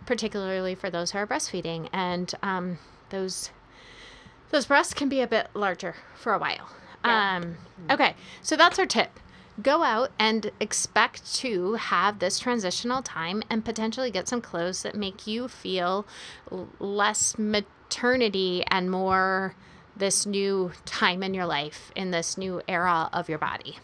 [0.07, 2.79] particularly for those who are breastfeeding, and um,
[3.11, 3.51] those
[4.55, 6.71] those breasts can be a bit larger for a while.
[7.05, 7.39] Yeah.
[7.39, 7.57] Um,
[7.91, 9.19] okay, so that's our tip.
[9.61, 14.95] Go out and expect to have this transitional time and potentially get some clothes that
[14.95, 16.07] make you feel
[16.79, 19.57] less maternity and more
[19.97, 23.79] this new time in your life in this new era of your body.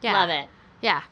[0.00, 0.14] Yeah.
[0.14, 0.48] Love it.
[0.80, 1.02] Yeah.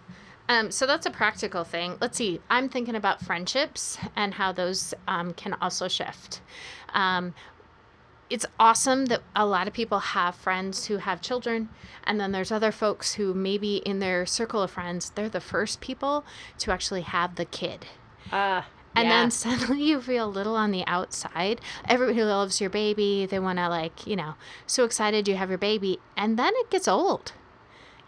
[0.48, 1.96] Um, so that's a practical thing.
[2.00, 2.40] Let's see.
[2.50, 6.40] I'm thinking about friendships and how those um, can also shift.
[6.92, 7.34] Um,
[8.30, 11.68] it's awesome that a lot of people have friends who have children,
[12.04, 15.80] and then there's other folks who maybe in their circle of friends, they're the first
[15.80, 16.24] people
[16.58, 17.86] to actually have the kid.
[18.32, 18.62] Uh,
[18.94, 19.20] And yeah.
[19.22, 21.60] then suddenly you feel a little on the outside.
[21.88, 23.26] Everybody loves your baby.
[23.26, 24.34] They want to, like, you know,
[24.66, 25.98] so excited you have your baby.
[26.16, 27.32] And then it gets old.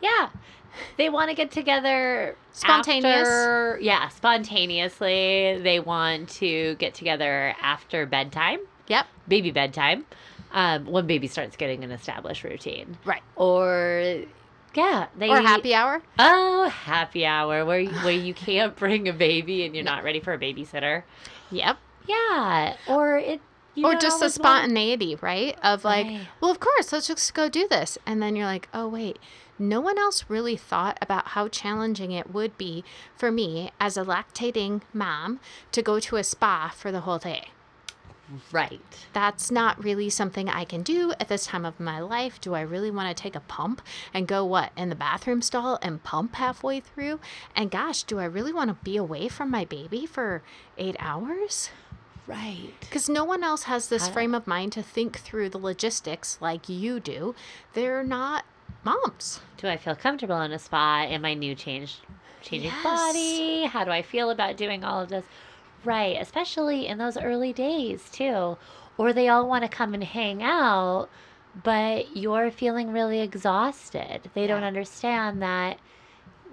[0.01, 0.31] Yeah.
[0.97, 3.29] They want to get together Spontaneous.
[3.29, 5.59] after- yeah, spontaneously.
[5.63, 9.07] They want to get together after bedtime, Yep.
[9.29, 10.05] baby bedtime,
[10.53, 12.99] um, when baby starts getting an established routine.
[13.05, 13.23] Right.
[13.37, 14.23] Or,
[14.75, 16.03] yeah, they Or happy hour.
[16.19, 20.21] Oh, happy hour where you, where you can't bring a baby and you're not ready
[20.21, 21.03] for a babysitter.
[21.51, 21.77] Yep.
[22.09, 23.41] Yeah, or it.
[23.75, 25.57] You or just the always want- spontaneity, right?
[25.63, 26.21] Of like, Right.
[26.43, 27.97] well, of course, let's just go do this.
[28.05, 29.19] And then you're like, oh, wait,
[29.59, 32.85] no one else really thought about how challenging it would be
[33.17, 35.41] for me as a lactating mom
[35.71, 37.49] to go to a spa for the whole day.
[38.51, 38.81] Right.
[39.13, 42.41] That's not really something I can do at this time of my life.
[42.41, 43.83] Do I really want to take a pump
[44.15, 47.21] and go what in the bathroom stall and pump halfway through?
[47.55, 50.43] And gosh, do I really want to be away from my baby for
[50.79, 51.71] eight hours?
[52.27, 52.73] Right.
[52.81, 56.69] Because no one else has this frame of mind to think through the logistics like
[56.69, 57.35] you do.
[57.75, 58.45] They're not
[58.85, 59.41] moms.
[59.57, 61.99] Do I feel comfortable in a spa in my new changed
[62.41, 62.83] changing Yes.
[62.85, 63.65] body?
[63.67, 65.25] How do I feel about doing all of this?
[65.85, 68.57] Right, especially in those early days too.
[68.99, 71.09] Or they all want to come and hang out,
[71.63, 74.31] but you're feeling really exhausted.
[74.35, 74.69] They don't Yeah.
[74.69, 75.79] understand that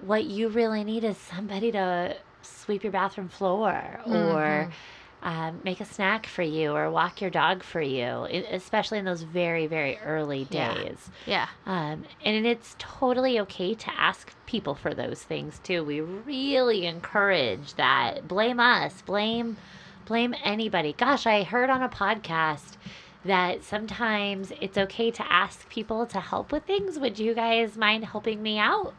[0.01, 4.13] what you really need is somebody to sweep your bathroom floor mm-hmm.
[4.13, 4.71] or
[5.21, 9.23] um, make a snack for you or walk your dog for you, especially in those
[9.23, 10.73] very, very early Yeah.
[10.73, 11.09] days.
[11.25, 11.47] Yeah.
[11.65, 15.83] Um, and it's totally okay to ask people for those things too.
[15.83, 18.27] We really encourage that.
[18.27, 19.57] Blame us, blame
[20.05, 20.93] blame anybody.
[20.93, 22.77] Gosh, I heard on a podcast
[23.25, 26.97] that sometimes it's okay to ask people to help with things.
[26.97, 28.93] Would you guys mind helping me out?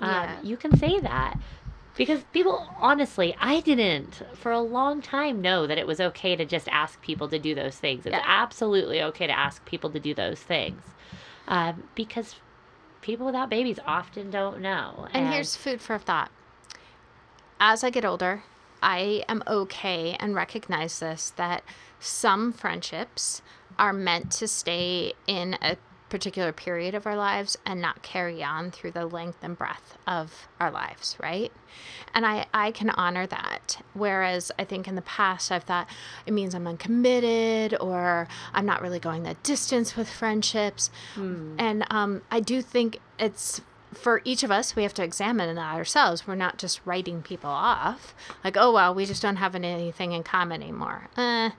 [0.00, 0.36] Yeah.
[0.38, 1.34] Um, you can say that.
[1.98, 6.44] Because people, honestly, I didn't for a long time know that it was okay to
[6.44, 8.06] just ask people to do those things.
[8.06, 8.22] It's Yeah.
[8.24, 10.80] absolutely okay to ask people to do those things.
[11.48, 12.36] Um, because
[13.02, 15.08] people without babies often don't know.
[15.12, 16.30] And here's food for thought.
[17.58, 18.44] As I get older,
[18.80, 21.64] I am okay and recognize this that
[21.98, 23.42] some friendships
[23.76, 25.76] are meant to stay in a
[26.08, 30.48] particular period of our lives and not carry on through the length and breadth of
[30.58, 31.52] our lives, right?
[32.14, 33.82] And I, I can honor that.
[33.94, 35.88] Whereas I think in the past I've thought
[36.26, 40.90] it means I'm uncommitted or I'm not really going that distance with friendships.
[41.58, 43.60] And um, I do think it's
[43.94, 46.26] for each of us, we have to examine that ourselves.
[46.26, 50.22] We're not just writing people off, like, oh, well, we just don't have anything in
[50.22, 51.08] common anymore.
[51.16, 51.50] Uh,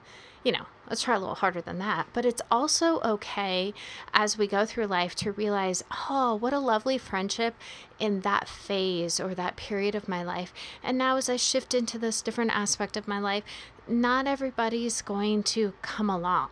[0.44, 2.08] you know, let's try a little harder than that.
[2.14, 3.74] But it's also okay
[4.14, 7.56] as we go through life to realize, oh, what a lovely friendship
[8.00, 10.54] in that phase or that period of my life.
[10.84, 13.44] And now, as I shift into this different aspect of my life,
[13.88, 16.50] not everybody's going to come along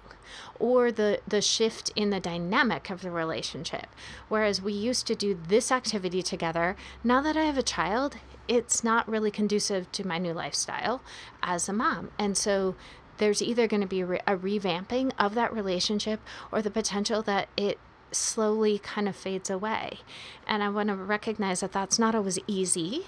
[0.59, 3.87] or the the shift in the dynamic of the relationship
[4.27, 8.83] whereas we used to do this activity together now that i have a child it's
[8.83, 11.01] not really conducive to my new lifestyle
[11.41, 12.75] as a mom and so
[13.17, 16.19] there's either going to be a, re- a revamping of that relationship
[16.51, 17.79] or the potential that it
[18.11, 19.99] slowly kind of fades away
[20.47, 23.05] and i want to recognize that that's not always easy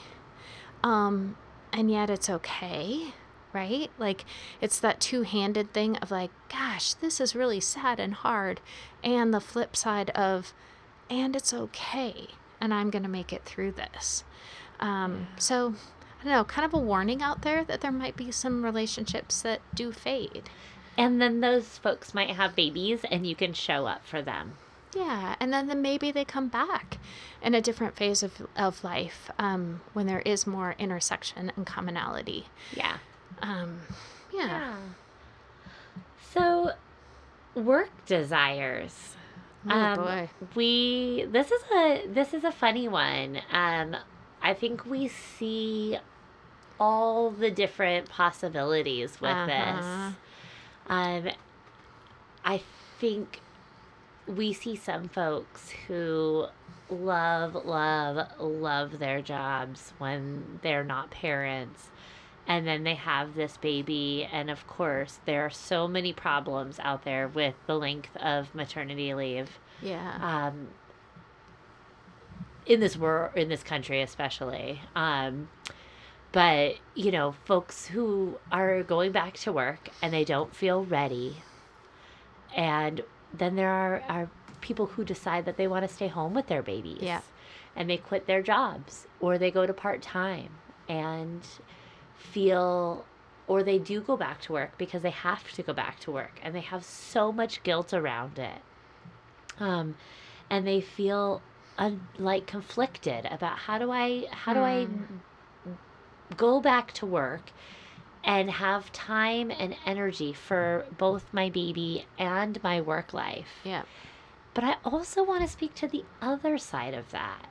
[0.84, 1.38] um
[1.72, 3.14] and yet it's okay
[3.54, 3.90] right?
[3.98, 4.26] Like
[4.62, 8.62] it's that two handed thing of like, gosh, this is really sad and hard.
[9.04, 10.54] And the flip side of,
[11.10, 12.28] and it's okay.
[12.62, 14.24] And I'm going to make it through this.
[14.80, 15.76] Um, So,
[16.20, 19.42] I don't know, kind of a warning out there that there might be some relationships
[19.42, 20.50] that do fade.
[20.98, 24.54] And then those folks might have babies and you can show up for them.
[24.94, 26.98] Yeah, and then, then maybe they come back
[27.42, 32.48] in a different phase of, of life um, when there is more intersection and commonality.
[32.76, 32.98] Yeah.
[33.42, 33.82] Um,
[34.34, 34.48] yeah.
[34.48, 34.76] Yeah.
[36.34, 36.72] So,
[37.56, 39.16] work desires.
[39.68, 40.30] Oh Um, boy.
[40.56, 43.42] We this is a this is a funny one.
[43.52, 43.96] Um,
[44.42, 45.98] I think we see
[46.80, 49.46] all the different possibilities with Uh-huh.
[50.10, 50.16] this.
[50.90, 51.30] Um,
[52.46, 52.62] I
[53.00, 53.42] think
[54.28, 56.46] we see some folks who
[56.90, 61.90] love, love, love their jobs when they're not parents.
[62.48, 64.28] And then they have this baby.
[64.32, 69.14] And of course, there are so many problems out there with the length of maternity
[69.14, 70.18] leave Yeah.
[70.48, 70.70] um,
[72.66, 74.82] in this world, in this country, especially.
[74.96, 75.50] Um,
[76.32, 81.38] but you know, folks who are going back to work and they don't feel ready,
[82.56, 83.02] and
[83.34, 84.30] then there are are
[84.62, 87.02] people who decide that they want to stay home with their babies.
[87.02, 87.22] Yeah.
[87.76, 90.50] and they quit their jobs or they go to part time
[90.90, 91.42] and
[92.18, 93.06] feel
[93.48, 96.40] or they do go back to work because they have to go back to work
[96.44, 98.62] and they have so much guilt around it
[99.60, 99.96] um,
[100.50, 101.42] and they feel
[101.78, 104.88] un- like conflicted about how do I how do I
[106.38, 107.52] go back to work
[108.24, 113.48] and have time and energy for both my baby and my work life.
[113.64, 113.84] yeah.
[114.54, 117.46] But I also want to speak to the other side of that.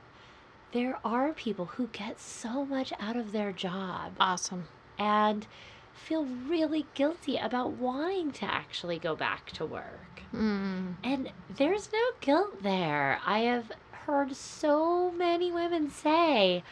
[0.73, 4.65] There are people who get so much out of their job Awesome.
[4.99, 5.47] and
[5.93, 10.21] feel really guilty about wanting to actually go back to work.
[10.33, 10.95] Mm.
[11.03, 13.19] And there's no guilt there.
[13.25, 13.71] I have
[14.05, 16.63] heard so many women say,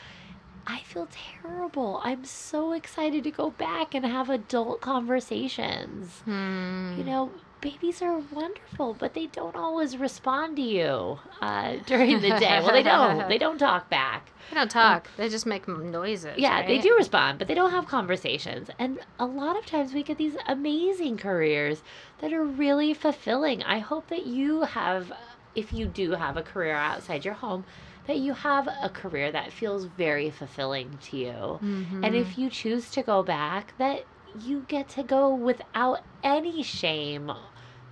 [0.70, 1.08] I feel
[1.42, 2.02] terrible.
[2.04, 6.22] I'm so excited to go back and have adult conversations.
[6.26, 6.96] Hmm.
[6.98, 12.32] You know, babies are wonderful, but they don't always respond to you uh, during the
[12.38, 12.60] day.
[12.62, 13.30] well, they don't.
[13.30, 14.30] They don't talk back.
[14.50, 15.08] They don't talk.
[15.18, 16.38] they just make noises.
[16.38, 18.70] Yeah, they do respond, but they don't have conversations.
[18.78, 21.82] And a lot of times we get these amazing careers
[22.20, 23.64] that are really fulfilling.
[23.64, 25.12] I hope that you have,
[25.56, 27.66] if you do have a career outside your home,
[28.08, 31.60] that you have a career that feels very fulfilling to you.
[32.04, 34.06] And if you choose to go back, that
[34.38, 37.32] you get to go without any shame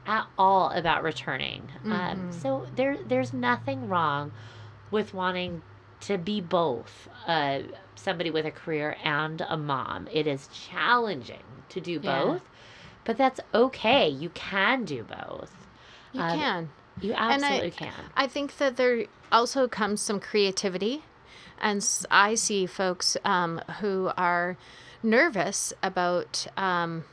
[0.06, 1.70] at all about returning.
[1.90, 4.32] Um, so there, there's nothing wrong
[4.92, 5.62] with wanting
[6.02, 7.60] to be both uh,
[7.96, 10.08] somebody with a career and a mom.
[10.14, 12.24] It is challenging to do Yeah.
[12.24, 12.44] both,
[13.04, 14.08] but that's okay.
[14.08, 15.52] You can do both.
[16.14, 16.70] You Um, can.
[17.02, 17.94] You And I- absolutely can.
[18.16, 21.04] I think that there also comes some creativity,
[21.60, 24.58] and I see folks um, who are
[25.04, 27.04] nervous about um,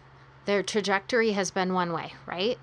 [0.47, 2.59] their trajectory has been one way, right?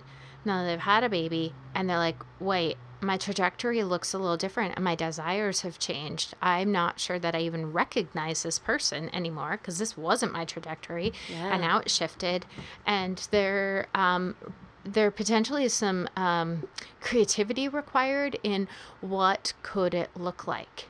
[0.45, 4.75] Now they've had a baby and they're like, wait, my trajectory looks a little different
[4.75, 6.33] and my desires have changed.
[6.41, 11.13] I'm not sure that I even recognize this person anymore because this wasn't my trajectory
[11.29, 11.53] Yeah.
[11.53, 12.45] and now it shifted.
[12.85, 14.35] And there, um,
[14.83, 16.67] there potentially is some um,
[17.01, 18.67] creativity required in
[19.01, 20.85] what could it look like?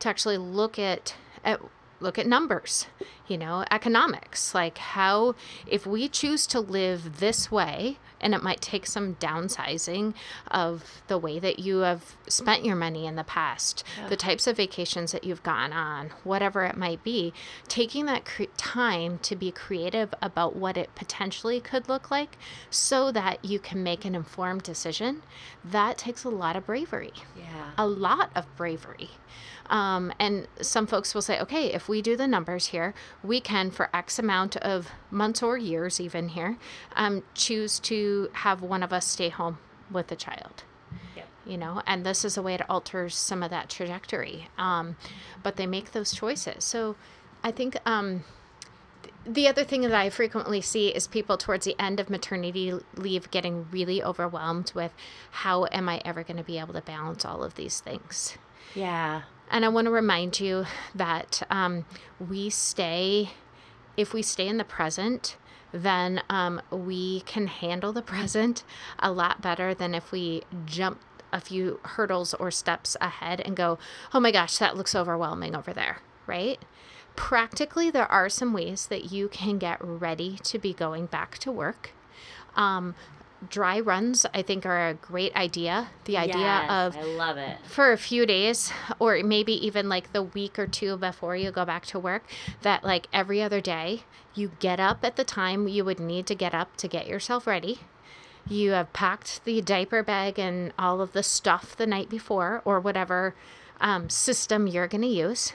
[0.00, 1.60] To actually look at, at
[2.00, 2.86] look at numbers
[3.26, 4.54] you know economics.
[4.54, 5.34] Like how
[5.66, 10.14] if we choose to live this way and it might take some downsizing
[10.50, 14.56] of the way that you have spent your money in the past the types of
[14.56, 17.32] vacations that you've gone on whatever it might be
[17.68, 22.36] taking that cre- time to be creative about what it potentially could look like
[22.70, 25.22] so that you can make an informed decision
[25.62, 27.70] that takes a lot of bravery Yeah.
[27.78, 29.10] a lot of bravery.
[29.66, 33.70] Um, and some folks will say, okay, if we do the numbers here, we can,
[33.70, 36.58] for X amount of months or years, even here,
[36.96, 39.58] um, choose to have one of us stay home
[39.90, 40.64] with the child.
[41.16, 41.28] Yep.
[41.46, 44.48] You know, and this is a way to alter some of that trajectory.
[44.58, 44.96] Um,
[45.42, 46.64] but they make those choices.
[46.64, 46.96] So
[47.42, 48.24] I think um,
[49.26, 53.30] the other thing that I frequently see is people towards the end of maternity leave
[53.30, 54.92] getting really overwhelmed with
[55.30, 58.36] how am I ever going to be able to balance all of these things?
[58.74, 59.22] Yeah.
[59.54, 61.84] And I want to remind you that um,
[62.18, 63.30] we stay,
[63.96, 65.36] if we stay in the present,
[65.70, 68.64] then um, we can handle the present
[68.98, 71.00] a lot better than if we jump
[71.32, 73.78] a few hurdles or steps ahead and go,
[74.12, 76.60] oh my gosh, that looks overwhelming over there, right?
[77.14, 81.52] Practically, there are some ways that you can get ready to be going back to
[81.52, 81.92] work.
[82.56, 82.96] Um,
[83.50, 85.88] dry runs, I think, are a great idea.
[86.04, 87.58] The idea Yes, of I love it.
[87.66, 91.64] for a few days or maybe even like the week or two before you go
[91.64, 92.24] back to work
[92.62, 94.02] that like every other day
[94.34, 97.46] you get up at the time you would need to get up to get yourself
[97.46, 97.78] ready
[98.48, 102.78] you have packed the diaper bag and all of the stuff the night before or
[102.80, 103.34] whatever
[103.80, 105.52] um, system you're going to use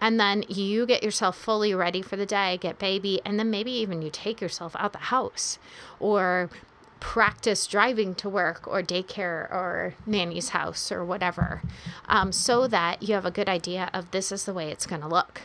[0.00, 3.70] and then you get yourself fully ready for the day get baby and then maybe
[3.70, 5.58] even you take yourself out the house
[5.98, 6.50] or
[7.00, 11.62] practice driving to work or daycare or nanny's house or whatever
[12.08, 15.02] um, so that you have a good idea of this is the way it's going
[15.02, 15.42] to look.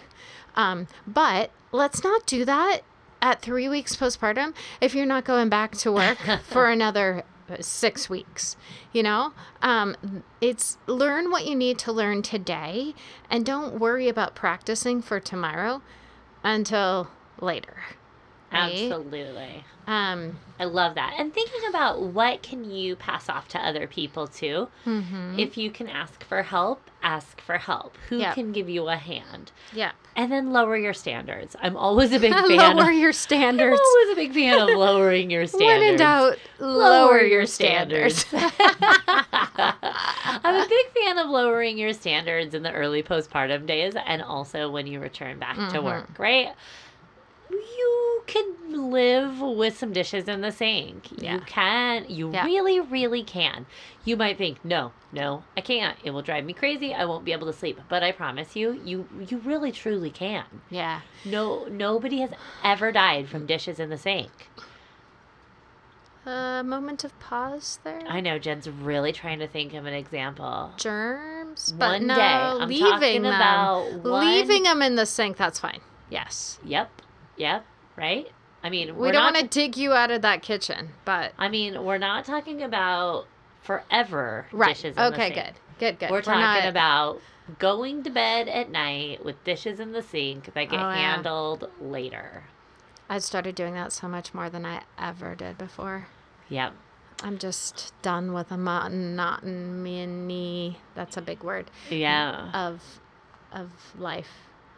[0.56, 2.82] Um, but let's not do that
[3.22, 7.24] at three weeks postpartum if you're not going back to work for another
[7.60, 8.56] six weeks
[8.94, 9.34] you know?
[9.62, 12.94] Um, it's learn what you need to learn today
[13.30, 15.82] and don't worry about practicing for tomorrow
[16.44, 17.10] until
[17.40, 17.78] later
[18.52, 18.84] right?
[18.84, 19.64] Absolutely.
[19.88, 21.14] um, I love that.
[21.18, 24.68] And thinking about what can you pass off to other people too.
[24.86, 25.40] mhm.
[25.40, 27.98] If you can ask for help, ask for help.
[28.10, 28.36] Who Yep.
[28.36, 29.52] can give you a hand?
[29.74, 31.56] yeah And then lower your standards.
[31.62, 32.76] I'm always a big fan.
[32.78, 33.80] lower of, your standards.
[33.80, 35.82] I'm always a big fan of lowering your standards.
[35.82, 38.52] when in doubt lower, your standards, I'm
[40.56, 44.88] a big fan of lowering your standards in the early postpartum days and also when
[44.88, 45.84] you return back to Mhm.
[45.84, 46.50] work, right?
[47.50, 51.10] You can live with some dishes in the sink.
[51.22, 51.36] Yeah.
[51.36, 52.06] You can.
[52.10, 52.46] You Yeah.
[52.46, 53.66] really, really can.
[54.06, 55.98] You might think, no, no, I can't.
[56.04, 56.94] It will drive me crazy.
[56.94, 57.80] I won't be able to sleep.
[57.90, 60.46] But I promise you, you you really truly can.
[60.70, 62.32] yeah No, nobody has
[62.64, 64.32] ever died from dishes in the sink.
[66.26, 70.72] a moment of pause there I know Jen's really trying to think of an example.
[70.78, 72.22] germs but One no day.
[72.22, 75.82] I'm leaving talking them about one- leaving them in the sink that's fine
[76.12, 77.02] yes Yep,
[77.38, 77.66] yep,
[78.02, 78.30] right.
[78.64, 81.48] I mean, we we're don't want to dig you out of that kitchen but I
[81.50, 83.26] mean, we're not talking about
[83.62, 84.98] forever right dishes.
[84.98, 85.46] In okay the sink.
[85.46, 87.22] good good good We're talking not, about
[87.60, 91.14] going to bed at night with dishes in the sink that get Oh, yeah.
[91.14, 92.44] handled later.
[93.10, 96.08] i started doing that so much more than i ever did before
[96.50, 96.74] Yep.
[97.24, 98.58] i'm just done with a
[99.42, 102.50] monotony that's a big word Yeah.
[102.54, 103.00] of
[103.52, 104.30] of life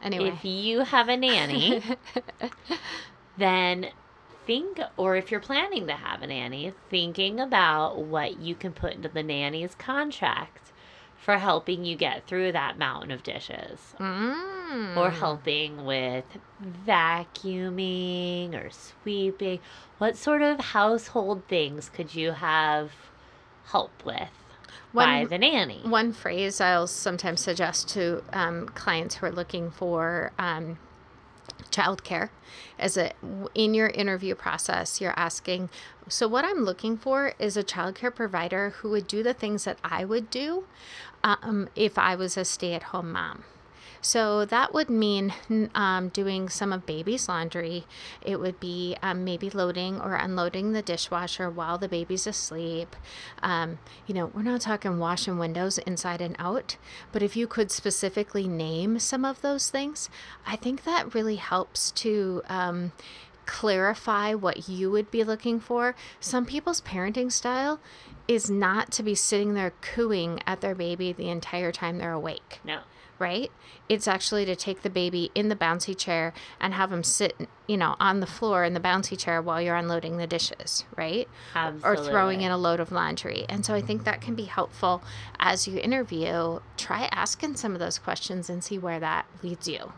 [0.02, 1.82] anyway If you have a nanny,
[3.38, 3.88] then
[4.46, 8.94] think, or if you're planning to have a nanny, thinking about what you can put
[8.94, 10.72] into the nanny's contract
[11.18, 13.96] for helping you get through that mountain of dishes.
[13.98, 14.98] mm.
[14.98, 16.26] Or helping with
[16.86, 19.60] vacuuming or sweeping.
[20.00, 22.92] What sort of household things could you have
[23.66, 24.30] help with
[24.94, 25.82] by the nanny?
[25.84, 30.78] One phrase I'll sometimes suggest to um, clients who are looking for um,
[31.72, 32.30] childcare
[32.96, 35.70] that w- in your interview process, you're asking,
[36.08, 39.80] so what I'm looking for is a childcare provider who would do the things that
[39.84, 40.66] I would do
[41.24, 43.44] um, if I was a stay at home mom.
[44.04, 45.34] So that would mean
[45.74, 47.86] um, doing some of baby's laundry.
[48.22, 52.96] It would be um, maybe loading or unloading the dishwasher while the baby's asleep.
[53.42, 56.76] Um, you know, we're not talking washing windows inside and out,
[57.14, 60.10] but if you could specifically name some of those things,
[60.46, 62.44] I think that really helps to.
[62.48, 62.92] Um,
[63.46, 65.96] clarify what you would be looking for.
[66.22, 67.82] Some people's parenting style
[68.26, 72.62] is not to be sitting there cooing at their baby the entire time they're awake,
[72.64, 72.80] No.
[73.24, 73.50] Right?
[73.88, 77.78] It's actually to take the baby in the bouncy chair and have him sit, you
[77.78, 81.28] know, on the floor in the bouncy chair while you're unloading the dishes, right?
[81.56, 81.90] Absolutely.
[81.90, 83.46] Or throwing in a load of laundry.
[83.48, 85.02] And so I think that can be helpful
[85.40, 86.60] as you interview.
[86.78, 89.94] Try asking some of those questions and see where that leads you.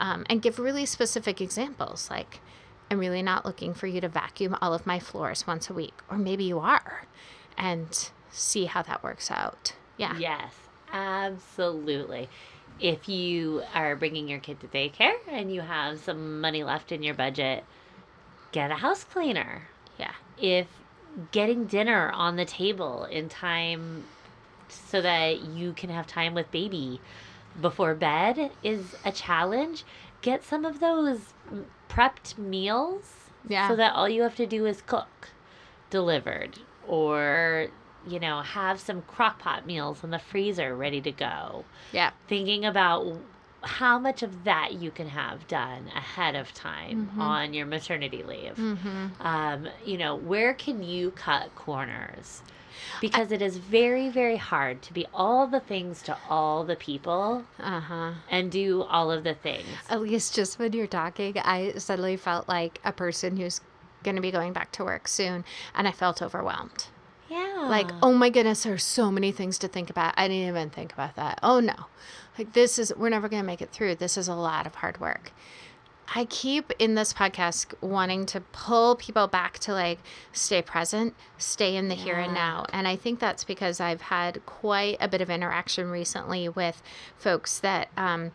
[0.00, 2.40] Um, and give really specific examples like,
[2.90, 5.94] I'm really not looking for you to vacuum all of my floors once a week.
[6.10, 7.06] Or maybe you are.
[7.56, 9.74] And see how that works out.
[9.96, 10.18] Yeah.
[10.18, 10.52] Yes,
[10.92, 12.28] absolutely.
[12.80, 17.02] If you are bringing your kid to daycare and you have some money left in
[17.02, 17.64] your budget,
[18.52, 19.68] get a house cleaner.
[19.98, 20.12] Yeah.
[20.38, 20.66] If
[21.32, 24.04] getting dinner on the table in time
[24.68, 27.00] so that you can have time with baby
[27.60, 29.84] before bed is a challenge,
[30.20, 31.32] get some of those
[31.88, 33.68] prepped meals Yeah.
[33.68, 35.30] so that all you have to do is cook
[35.88, 37.68] delivered or
[38.06, 42.10] you know have some crock pot meals in the freezer ready to go Yeah.
[42.28, 43.18] thinking about
[43.62, 47.20] how much of that you can have done ahead of time Mhm.
[47.20, 49.20] on your maternity leave Mm-hmm.
[49.26, 52.42] um, you know where can you cut corners
[53.00, 57.44] because it is very very hard to be all the things to all the people
[57.58, 58.12] Uh huh.
[58.30, 62.46] and do all of the things At least just when you're talking, I suddenly felt
[62.48, 63.60] like a person who's
[64.04, 65.44] going to be going back to work soon,
[65.74, 66.86] and I felt overwhelmed.
[67.30, 70.14] Yeah Like, oh my goodness, there's so many things to think about.
[70.16, 71.38] I didn't even think about that.
[71.42, 71.74] Oh no.
[72.38, 73.94] Like, this is, we're never going to make it through.
[73.94, 75.32] This is a lot of hard work.
[76.14, 79.98] I keep in this podcast wanting to pull people back to like
[80.32, 82.64] stay present, stay in the here and now.
[82.72, 86.80] And I think that's because I've had quite a bit of interaction recently with
[87.18, 88.30] folks that um,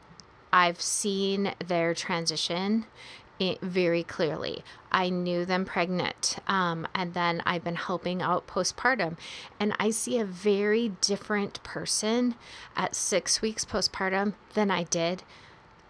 [0.52, 2.86] I've seen their transition
[3.62, 4.64] very clearly.
[4.92, 9.18] I knew them pregnant, um, and then I've been helping out postpartum,
[9.60, 12.36] and I see a very different person
[12.76, 15.24] at six weeks postpartum than I did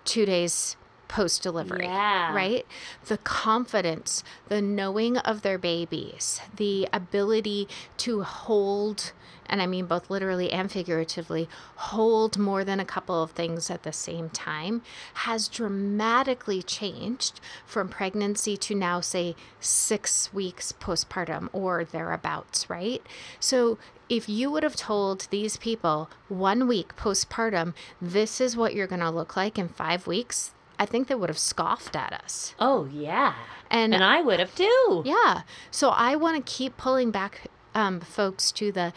[0.06, 0.76] two days
[1.12, 1.84] post delivery.
[1.84, 2.34] Yeah.
[2.34, 2.66] Right?
[3.07, 9.12] The confidence, the knowing of their babies, the ability to hold,
[9.45, 13.84] and I mean both literally and figuratively, hold more than a couple of things at
[13.84, 14.84] the same time
[15.16, 23.05] has dramatically changed from pregnancy to now, say, six weeks postpartum or thereabouts, right?
[23.38, 28.88] So if you would have told these people one week postpartum, this is what you're
[28.88, 32.56] going to look like in five weeks, I think they would have scoffed at us.
[32.60, 33.36] oh yeah
[33.70, 37.34] And, and i would have too yeah, so I want to keep pulling back
[37.76, 38.92] um, folks to the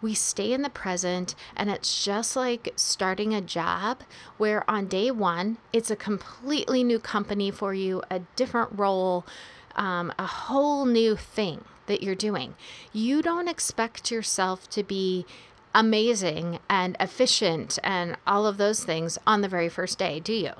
[0.00, 4.02] we stay in the present, and it's just like starting a job
[4.36, 9.24] where on day one, it's a completely new company for you, a different role,
[9.74, 12.54] um, a whole new thing that you're doing.
[12.92, 15.26] You don't expect yourself to be
[15.78, 20.50] amazing and efficient and all of those things on the very first day, do you?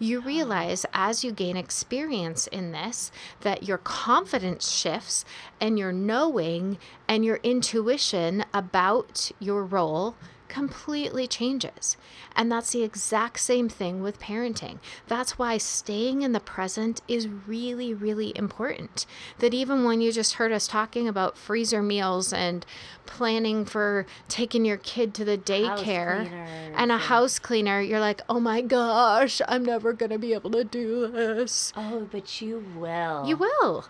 [0.00, 3.12] You realize as you gain experience in this
[3.42, 5.24] that your confidence shifts
[5.60, 10.16] and your knowing and your intuition about your role
[10.48, 11.96] completely changes.
[12.34, 14.78] And that's the exact same thing with parenting.
[15.06, 19.06] That's why staying in the present is really, really important.
[19.38, 22.64] That even when you just heard us talking about freezer meals and
[23.06, 26.28] planning for taking your kid to the daycare
[26.76, 30.50] and a house cleaner, you're like, oh my gosh, I'm never going to be able
[30.50, 31.72] to do this.
[31.76, 33.86] oh but you will You will.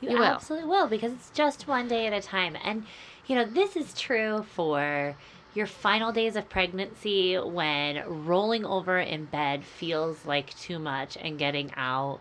[0.00, 0.24] You, You will.
[0.24, 2.56] absolutely will because it's just one day at a time.
[2.64, 2.86] And,
[3.26, 5.14] you know, this is true for
[5.54, 11.38] your final days of pregnancy when rolling over in bed feels like too much and
[11.38, 12.20] getting out.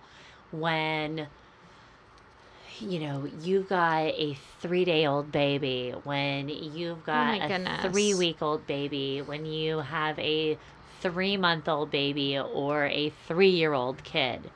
[0.52, 1.28] When,
[2.80, 8.14] you know, you've got a three day old baby, when you've got Oh a three
[8.14, 10.58] week old baby, when you have a
[11.00, 14.52] three month old baby or a three year old kid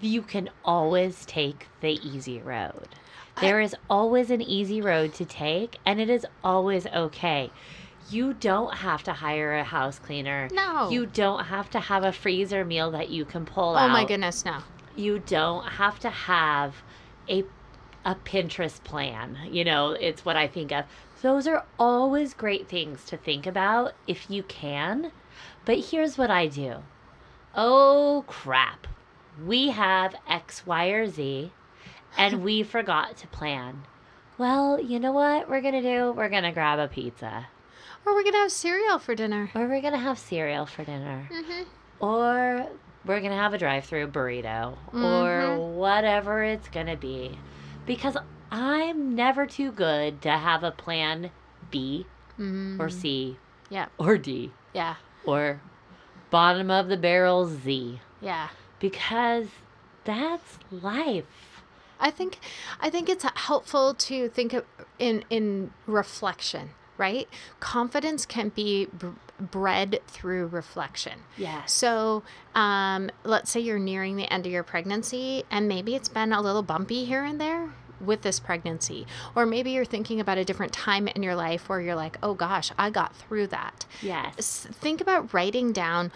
[0.00, 2.88] you can always take the easy road.
[3.40, 7.50] There is always an easy road to take, and it is always okay.
[8.10, 10.48] You don't have to hire a house cleaner.
[10.52, 10.90] No.
[10.90, 13.90] You don't have to have a freezer meal that you can pull Oh out.
[13.90, 14.58] Oh my goodness, no.
[14.96, 16.76] You don't have to have
[17.28, 17.44] a
[18.04, 19.36] a Pinterest plan.
[19.50, 20.84] You know, it's what I think of.
[21.20, 25.12] Those are always great things to think about if you can.
[25.64, 26.76] But here's what I do.
[27.54, 28.86] Oh crap.
[29.44, 31.52] We have X, Y, or Z,
[32.16, 33.82] and we forgot to plan.
[34.38, 36.12] Well, you know what we're gonna do?
[36.12, 37.48] We're gonna grab a pizza.
[38.08, 39.50] Or we're gonna have cereal for dinner.
[39.54, 41.28] Or we're gonna have cereal for dinner.
[41.30, 41.62] Mm-hmm.
[42.04, 42.66] Or
[43.04, 44.78] we're gonna have a drive through burrito.
[44.94, 44.98] Or
[45.58, 45.74] Mhm.
[45.74, 47.38] whatever it's gonna be.
[47.86, 48.16] Because
[48.50, 51.30] I'm never too good to have a plan
[51.70, 52.06] B
[52.38, 52.80] Mm-hmm.
[52.80, 53.36] or C
[53.68, 53.86] Yeah.
[53.98, 54.94] or D Yeah.
[55.26, 55.60] or
[56.30, 58.00] bottom of the barrel Z.
[58.22, 58.48] Yeah.
[58.80, 59.48] Because
[60.04, 61.62] that's life.
[62.00, 62.38] I think
[62.80, 64.64] I think it's helpful to think of
[64.98, 67.28] in in reflection, right?
[67.60, 69.08] Confidence can be b-
[69.40, 71.20] bred through reflection.
[71.36, 71.64] Yeah.
[71.64, 72.22] So,
[72.54, 76.42] um, let's say you're nearing the end of your pregnancy, and maybe it's been a
[76.42, 77.70] little bumpy here and there
[78.00, 81.80] with this pregnancy, or maybe you're thinking about a different time in your life where
[81.80, 84.68] you're like, "Oh gosh, I got through that." Yes.
[84.70, 86.12] Think about writing down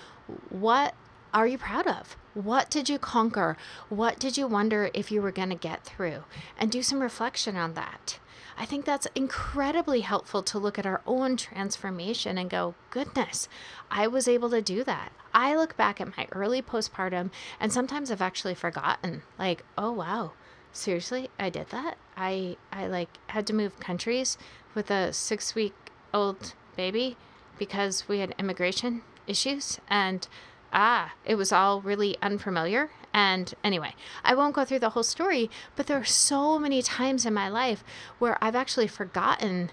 [0.48, 0.94] what
[1.34, 2.16] are you proud of?
[2.34, 3.56] What did you conquer?
[3.88, 6.24] What did you wonder if you were going to get through?
[6.58, 8.18] And do some reflection on that.
[8.56, 13.48] I think that's incredibly helpful to look at our own transformation and go, goodness,
[13.90, 15.12] I was able to do that.
[15.34, 20.32] I look back at my early postpartum and sometimes I've actually forgotten, like, oh wow,
[20.72, 21.96] seriously, I did that?
[22.16, 24.36] I I like had to move countries
[24.74, 25.74] with a 6 week
[26.12, 27.16] old baby
[27.58, 30.26] because we had immigration issues and
[30.72, 32.90] ah, it was all really unfamiliar.
[33.14, 33.94] And anyway,
[34.24, 37.48] I won't go through the whole story, but there are so many times in my
[37.48, 37.84] life
[38.18, 39.70] where I've actually forgotten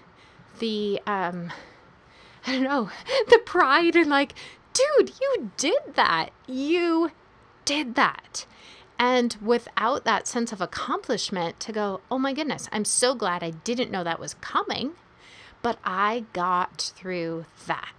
[0.58, 1.52] the um
[2.46, 2.90] I don't know,
[3.28, 4.34] the pride and like,
[4.72, 6.30] dude, you did that.
[6.46, 7.12] You
[7.64, 8.46] did that.
[8.98, 13.50] And without that sense of accomplishment to go, oh my goodness, I'm so glad I
[13.50, 14.92] didn't know that was coming
[15.62, 17.92] but I got through that.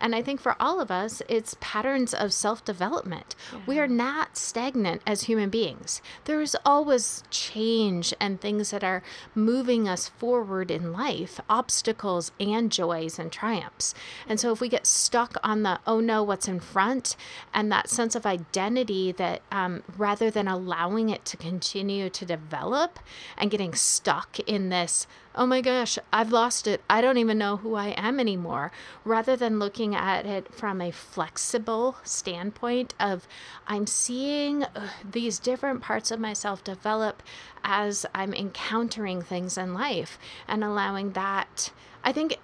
[0.00, 3.34] And I think for all of us, it's patterns of self development.
[3.66, 6.02] We are not stagnant as human beings.
[6.24, 9.02] There is always change and things that are
[9.34, 13.94] moving us forward in life, obstacles and joys and triumphs.
[14.28, 17.16] And so if we get stuck on the, oh no, what's in front,
[17.52, 22.98] and that sense of identity that um, rather than allowing it to continue to develop
[23.36, 26.82] and getting stuck in this, oh my gosh, I've lost it.
[26.90, 28.72] I don't even know who I am anymore.
[29.04, 33.26] Rather than looking at it from a flexible standpoint of
[33.66, 37.22] I'm seeing uh, these different parts of myself develop
[37.64, 41.72] as I'm encountering things in life and allowing that.
[42.04, 42.38] I think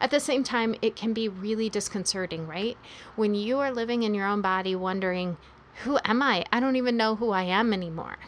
[0.00, 2.76] at the same time, it can be really disconcerting, right?
[3.16, 5.36] When you are living in your own body wondering,
[5.82, 6.44] who am I?
[6.52, 8.18] I don't even know who I am anymore.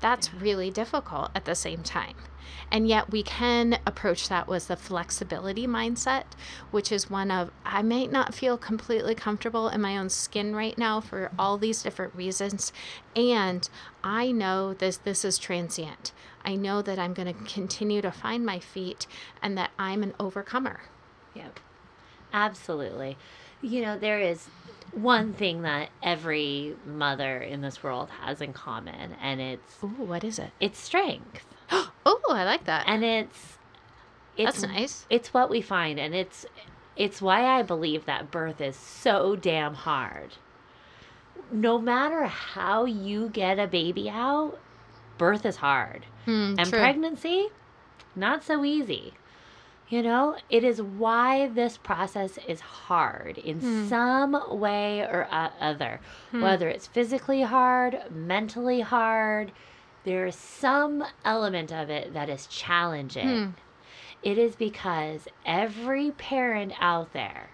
[0.00, 2.16] That's really difficult at the same time.
[2.70, 6.24] And yet, we can approach that with the flexibility mindset,
[6.70, 10.76] which is one of I might not feel completely comfortable in my own skin right
[10.76, 12.72] now for all these different reasons.
[13.16, 13.68] And
[14.04, 16.12] I know this, this is transient.
[16.44, 19.06] I know that I'm going to continue to find my feet
[19.42, 20.80] and that I'm an overcomer.
[21.34, 21.60] Yep.
[22.32, 23.16] Absolutely.
[23.62, 24.46] You know, there is
[24.92, 30.24] one thing that every mother in this world has in common, and it's Ooh, what
[30.24, 30.50] is it?
[30.60, 31.44] it's strength.
[32.28, 32.84] Oh, I like that.
[32.86, 33.58] And it's
[34.36, 35.06] it's That's nice.
[35.10, 36.46] it's what we find and it's
[36.96, 40.34] it's why I believe that birth is so damn hard.
[41.52, 44.58] No matter how you get a baby out,
[45.18, 46.06] birth is hard.
[46.24, 46.78] Hmm, and true.
[46.78, 47.48] pregnancy,
[48.14, 49.14] not so easy.
[49.88, 53.88] You know, it is why this process is hard in Hmm.
[53.88, 56.00] some way or other.
[56.30, 59.50] Whether it's physically hard, mentally hard,
[60.04, 63.28] there is some element of it that is challenging.
[63.28, 63.50] Hmm.
[64.22, 67.50] It is because every parent out there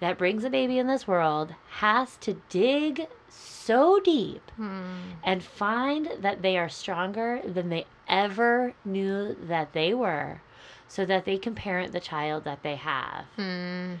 [0.00, 5.12] that brings a baby in this world has to dig so deep Hmm.
[5.22, 10.40] and find that they are stronger than they ever knew that they were
[10.88, 13.24] so that they can parent the child that they have.
[13.36, 13.94] Hmm.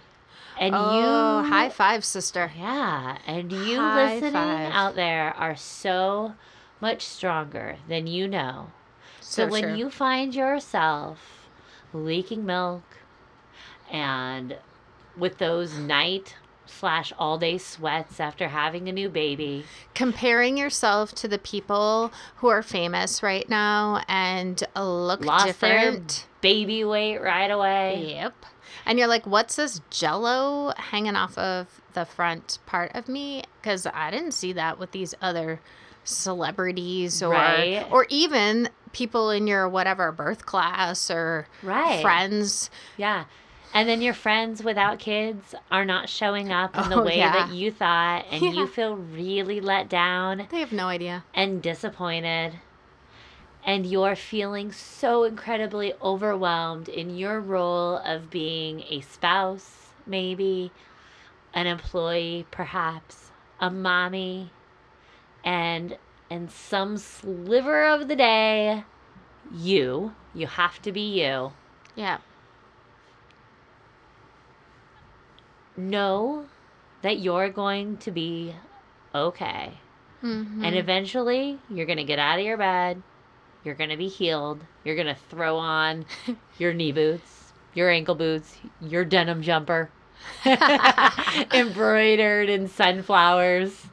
[0.60, 2.52] And Oh, you high five, sister.
[2.56, 4.72] Yeah, and you High listening five.
[4.72, 6.34] out there are so
[6.84, 8.70] much stronger than you know.
[9.20, 9.74] So, So when true.
[9.76, 11.48] you find yourself
[11.94, 12.82] leaking milk
[13.90, 14.56] and
[15.16, 19.64] with those night slash all day sweats after having a new baby,
[19.94, 26.26] comparing yourself to the people who are famous right now and look lost different.
[26.42, 28.14] baby weight right away.
[28.16, 28.34] Yep.
[28.86, 33.44] And you're like, what's this jello hanging off of the front part of me?
[33.62, 35.60] Because I didn't see that with these other
[36.04, 37.86] celebrities or Right.
[37.90, 42.00] or even people in your whatever birth class or Right.
[42.02, 42.70] friends.
[42.96, 43.24] Yeah.
[43.72, 47.32] And then your friends without kids are not showing up in the Oh, way yeah.
[47.32, 48.52] that you thought, and Yeah.
[48.52, 51.24] you feel really let down They have no idea.
[51.34, 52.60] and disappointed.
[53.66, 60.70] And you're feeling so incredibly overwhelmed in your role of being a spouse, maybe,
[61.54, 64.50] an employee, perhaps, a mommy,
[65.44, 65.96] and
[66.30, 68.84] in some sliver of the day,
[69.52, 71.52] you, you have to be you.
[71.94, 72.18] Yeah.
[75.76, 76.46] Know
[77.02, 78.54] that you're going to be
[79.14, 79.74] okay.
[80.22, 80.64] Mhm.
[80.64, 83.02] And eventually, you're going to get out of your bed.
[83.62, 84.64] You're going to be healed.
[84.84, 86.06] You're going to throw on
[86.58, 89.90] your knee boots, your ankle boots, your denim jumper,
[91.52, 93.86] embroidered in sunflowers.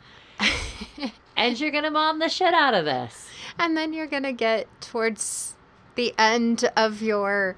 [1.42, 3.28] And you're going to mom the shit out of this.
[3.60, 5.56] And then you're going to get towards
[5.96, 7.58] the end of your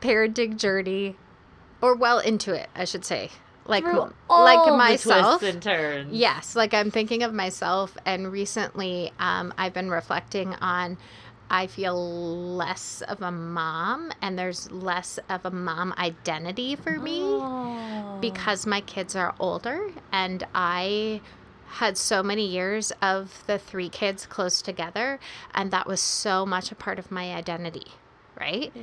[0.00, 1.16] parenting journey,
[1.80, 3.30] or well into it, I should say.
[3.66, 5.42] Like, like myself.
[5.42, 6.12] and turns.
[6.12, 10.96] Yes, like I'm thinking of myself, and recently um, I've been reflecting on.
[11.50, 11.96] I feel
[12.56, 18.18] less of a mom, and there's less of a mom identity for me Oh.
[18.20, 21.20] because my kids are older, and I
[21.72, 25.20] had so many years of the three kids close together,
[25.54, 27.92] and that was so much a part of my identity,
[28.38, 28.72] right?
[28.74, 28.82] Yeah.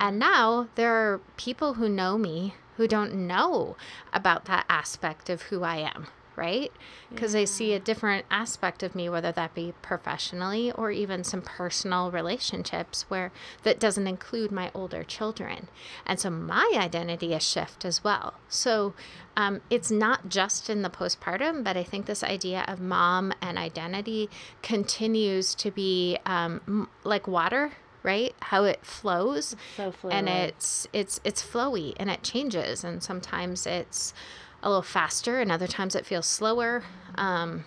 [0.00, 3.76] And now there are people who know me who don't know
[4.12, 6.06] about that aspect of who I am,
[6.38, 6.72] right?
[7.10, 11.42] Because they see a different aspect of me, whether that be professionally or even some
[11.42, 13.32] personal relationships where
[13.64, 15.68] that doesn't include my older children.
[16.06, 18.34] And so my identity is shift as well.
[18.48, 18.94] So
[19.36, 23.58] um, it's not just in the postpartum, but I think this idea of mom and
[23.58, 24.30] identity
[24.62, 27.72] continues to be um, m- like water.
[28.04, 30.14] Right, how it flows, So fluid.
[30.14, 34.14] and it's it's it's flowy and it changes and sometimes it's
[34.62, 36.84] a little faster and other times it feels slower
[37.16, 37.64] um,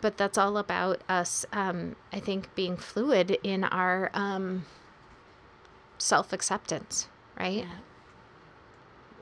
[0.00, 4.64] but that's all about us um, i think being fluid in our um,
[5.98, 7.08] self-acceptance
[7.38, 7.66] right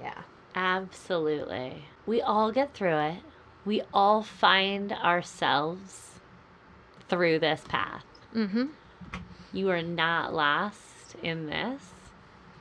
[0.00, 0.22] yeah
[0.54, 1.84] Absolutely.
[2.06, 3.18] We all get through it.
[3.64, 6.20] We all find ourselves
[7.08, 8.04] through this path.
[8.34, 8.66] mm-hmm
[9.52, 11.82] You are not lost in this.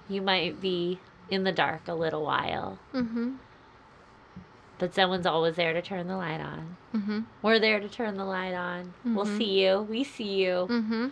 [0.07, 0.99] You might be
[1.29, 3.35] in the dark a little while, mm-hmm
[4.79, 6.77] but someone's always there to turn the light on.
[6.95, 8.93] mm-hmm We're there to turn the light on.
[9.05, 9.37] We'll Mhm.
[9.37, 9.81] see you.
[9.89, 10.67] We see you.
[10.69, 11.07] Mm-hmm.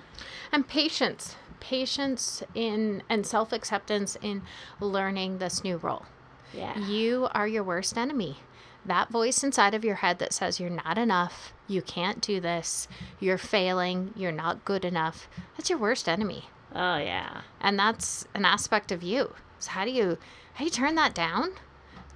[0.52, 4.42] And patience, patience in and self acceptance in
[4.80, 6.06] learning this new role.
[6.54, 6.78] Yeah.
[6.80, 8.38] You are your worst enemy.
[8.86, 12.88] That voice inside of your head that says you're not enough, you can't do this,
[13.20, 15.28] you're failing, you're not good enough.
[15.58, 16.46] That's your worst enemy.
[16.74, 17.42] Oh, yeah.
[17.60, 19.34] And that's an aspect of you.
[19.60, 20.18] So how do you
[20.54, 21.52] how do you turn that down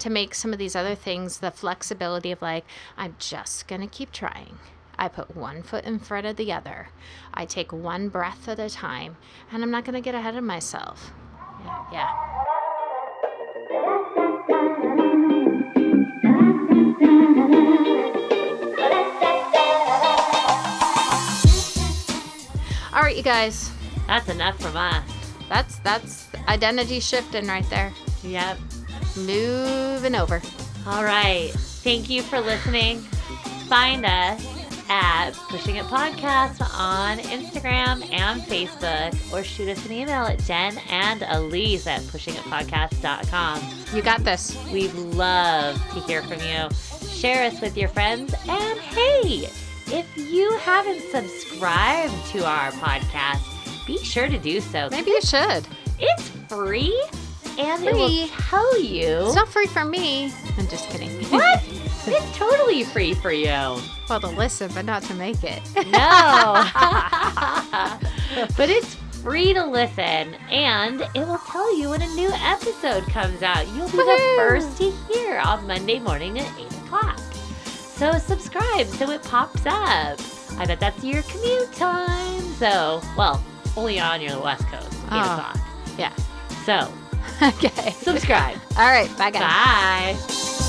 [0.02, 2.66] to make some of these other things the flexibility of like
[2.97, 4.58] I'm just going to keep trying.
[4.97, 6.89] I put one foot in front of the other.
[7.34, 9.18] I take one breath at a time
[9.52, 11.12] and I'm not going to get ahead of myself.
[11.64, 11.86] Yeah.
[11.91, 12.32] Yeah.
[22.93, 23.72] All right, you guys.
[24.08, 25.04] That's enough from us.
[25.47, 27.93] That's that's identity shifting right there.
[28.24, 28.58] Yep.
[29.16, 30.41] Moving over.
[30.88, 31.51] All right.
[31.84, 32.99] Thank you for listening.
[33.68, 34.45] Find us
[34.89, 40.78] at Pushing It Podcast on Instagram and Facebook, or shoot us an email at Jen
[40.89, 43.62] and Elise at pushingitpodcast.com.
[43.95, 44.57] You got this.
[44.72, 46.70] We'd love to hear from you.
[47.07, 48.34] Share us with your friends.
[48.47, 49.49] And hey,
[49.88, 54.89] if you haven't subscribed to our podcast, be sure to do so.
[54.91, 55.66] Maybe you should.
[55.99, 57.01] It's free
[57.60, 59.26] and it will tell you.
[59.26, 60.32] It's not free for me.
[60.58, 61.10] I'm just kidding.
[61.32, 61.64] What?
[62.08, 63.45] it's totally free for you.
[64.10, 65.62] well, to listen, but not to make it.
[65.76, 66.66] No.
[68.58, 73.43] but it's free to listen and it will tell you when a new episode comes
[73.43, 73.68] out.
[73.76, 77.20] You'll be the first to hear on Monday morning at 8 o'clock.
[77.66, 80.20] So subscribe so it pops up.
[80.58, 82.41] I bet that's your commute time.
[82.56, 83.43] So, well,
[83.78, 85.20] only on your West Coast, 8 Oh.
[85.20, 85.60] o'clock.
[85.99, 86.14] yeah.
[86.66, 86.91] So,
[87.41, 87.91] okay.
[88.01, 88.57] subscribe.
[88.78, 89.09] All right.
[89.17, 89.41] Bye, guys.
[89.41, 90.67] Bye.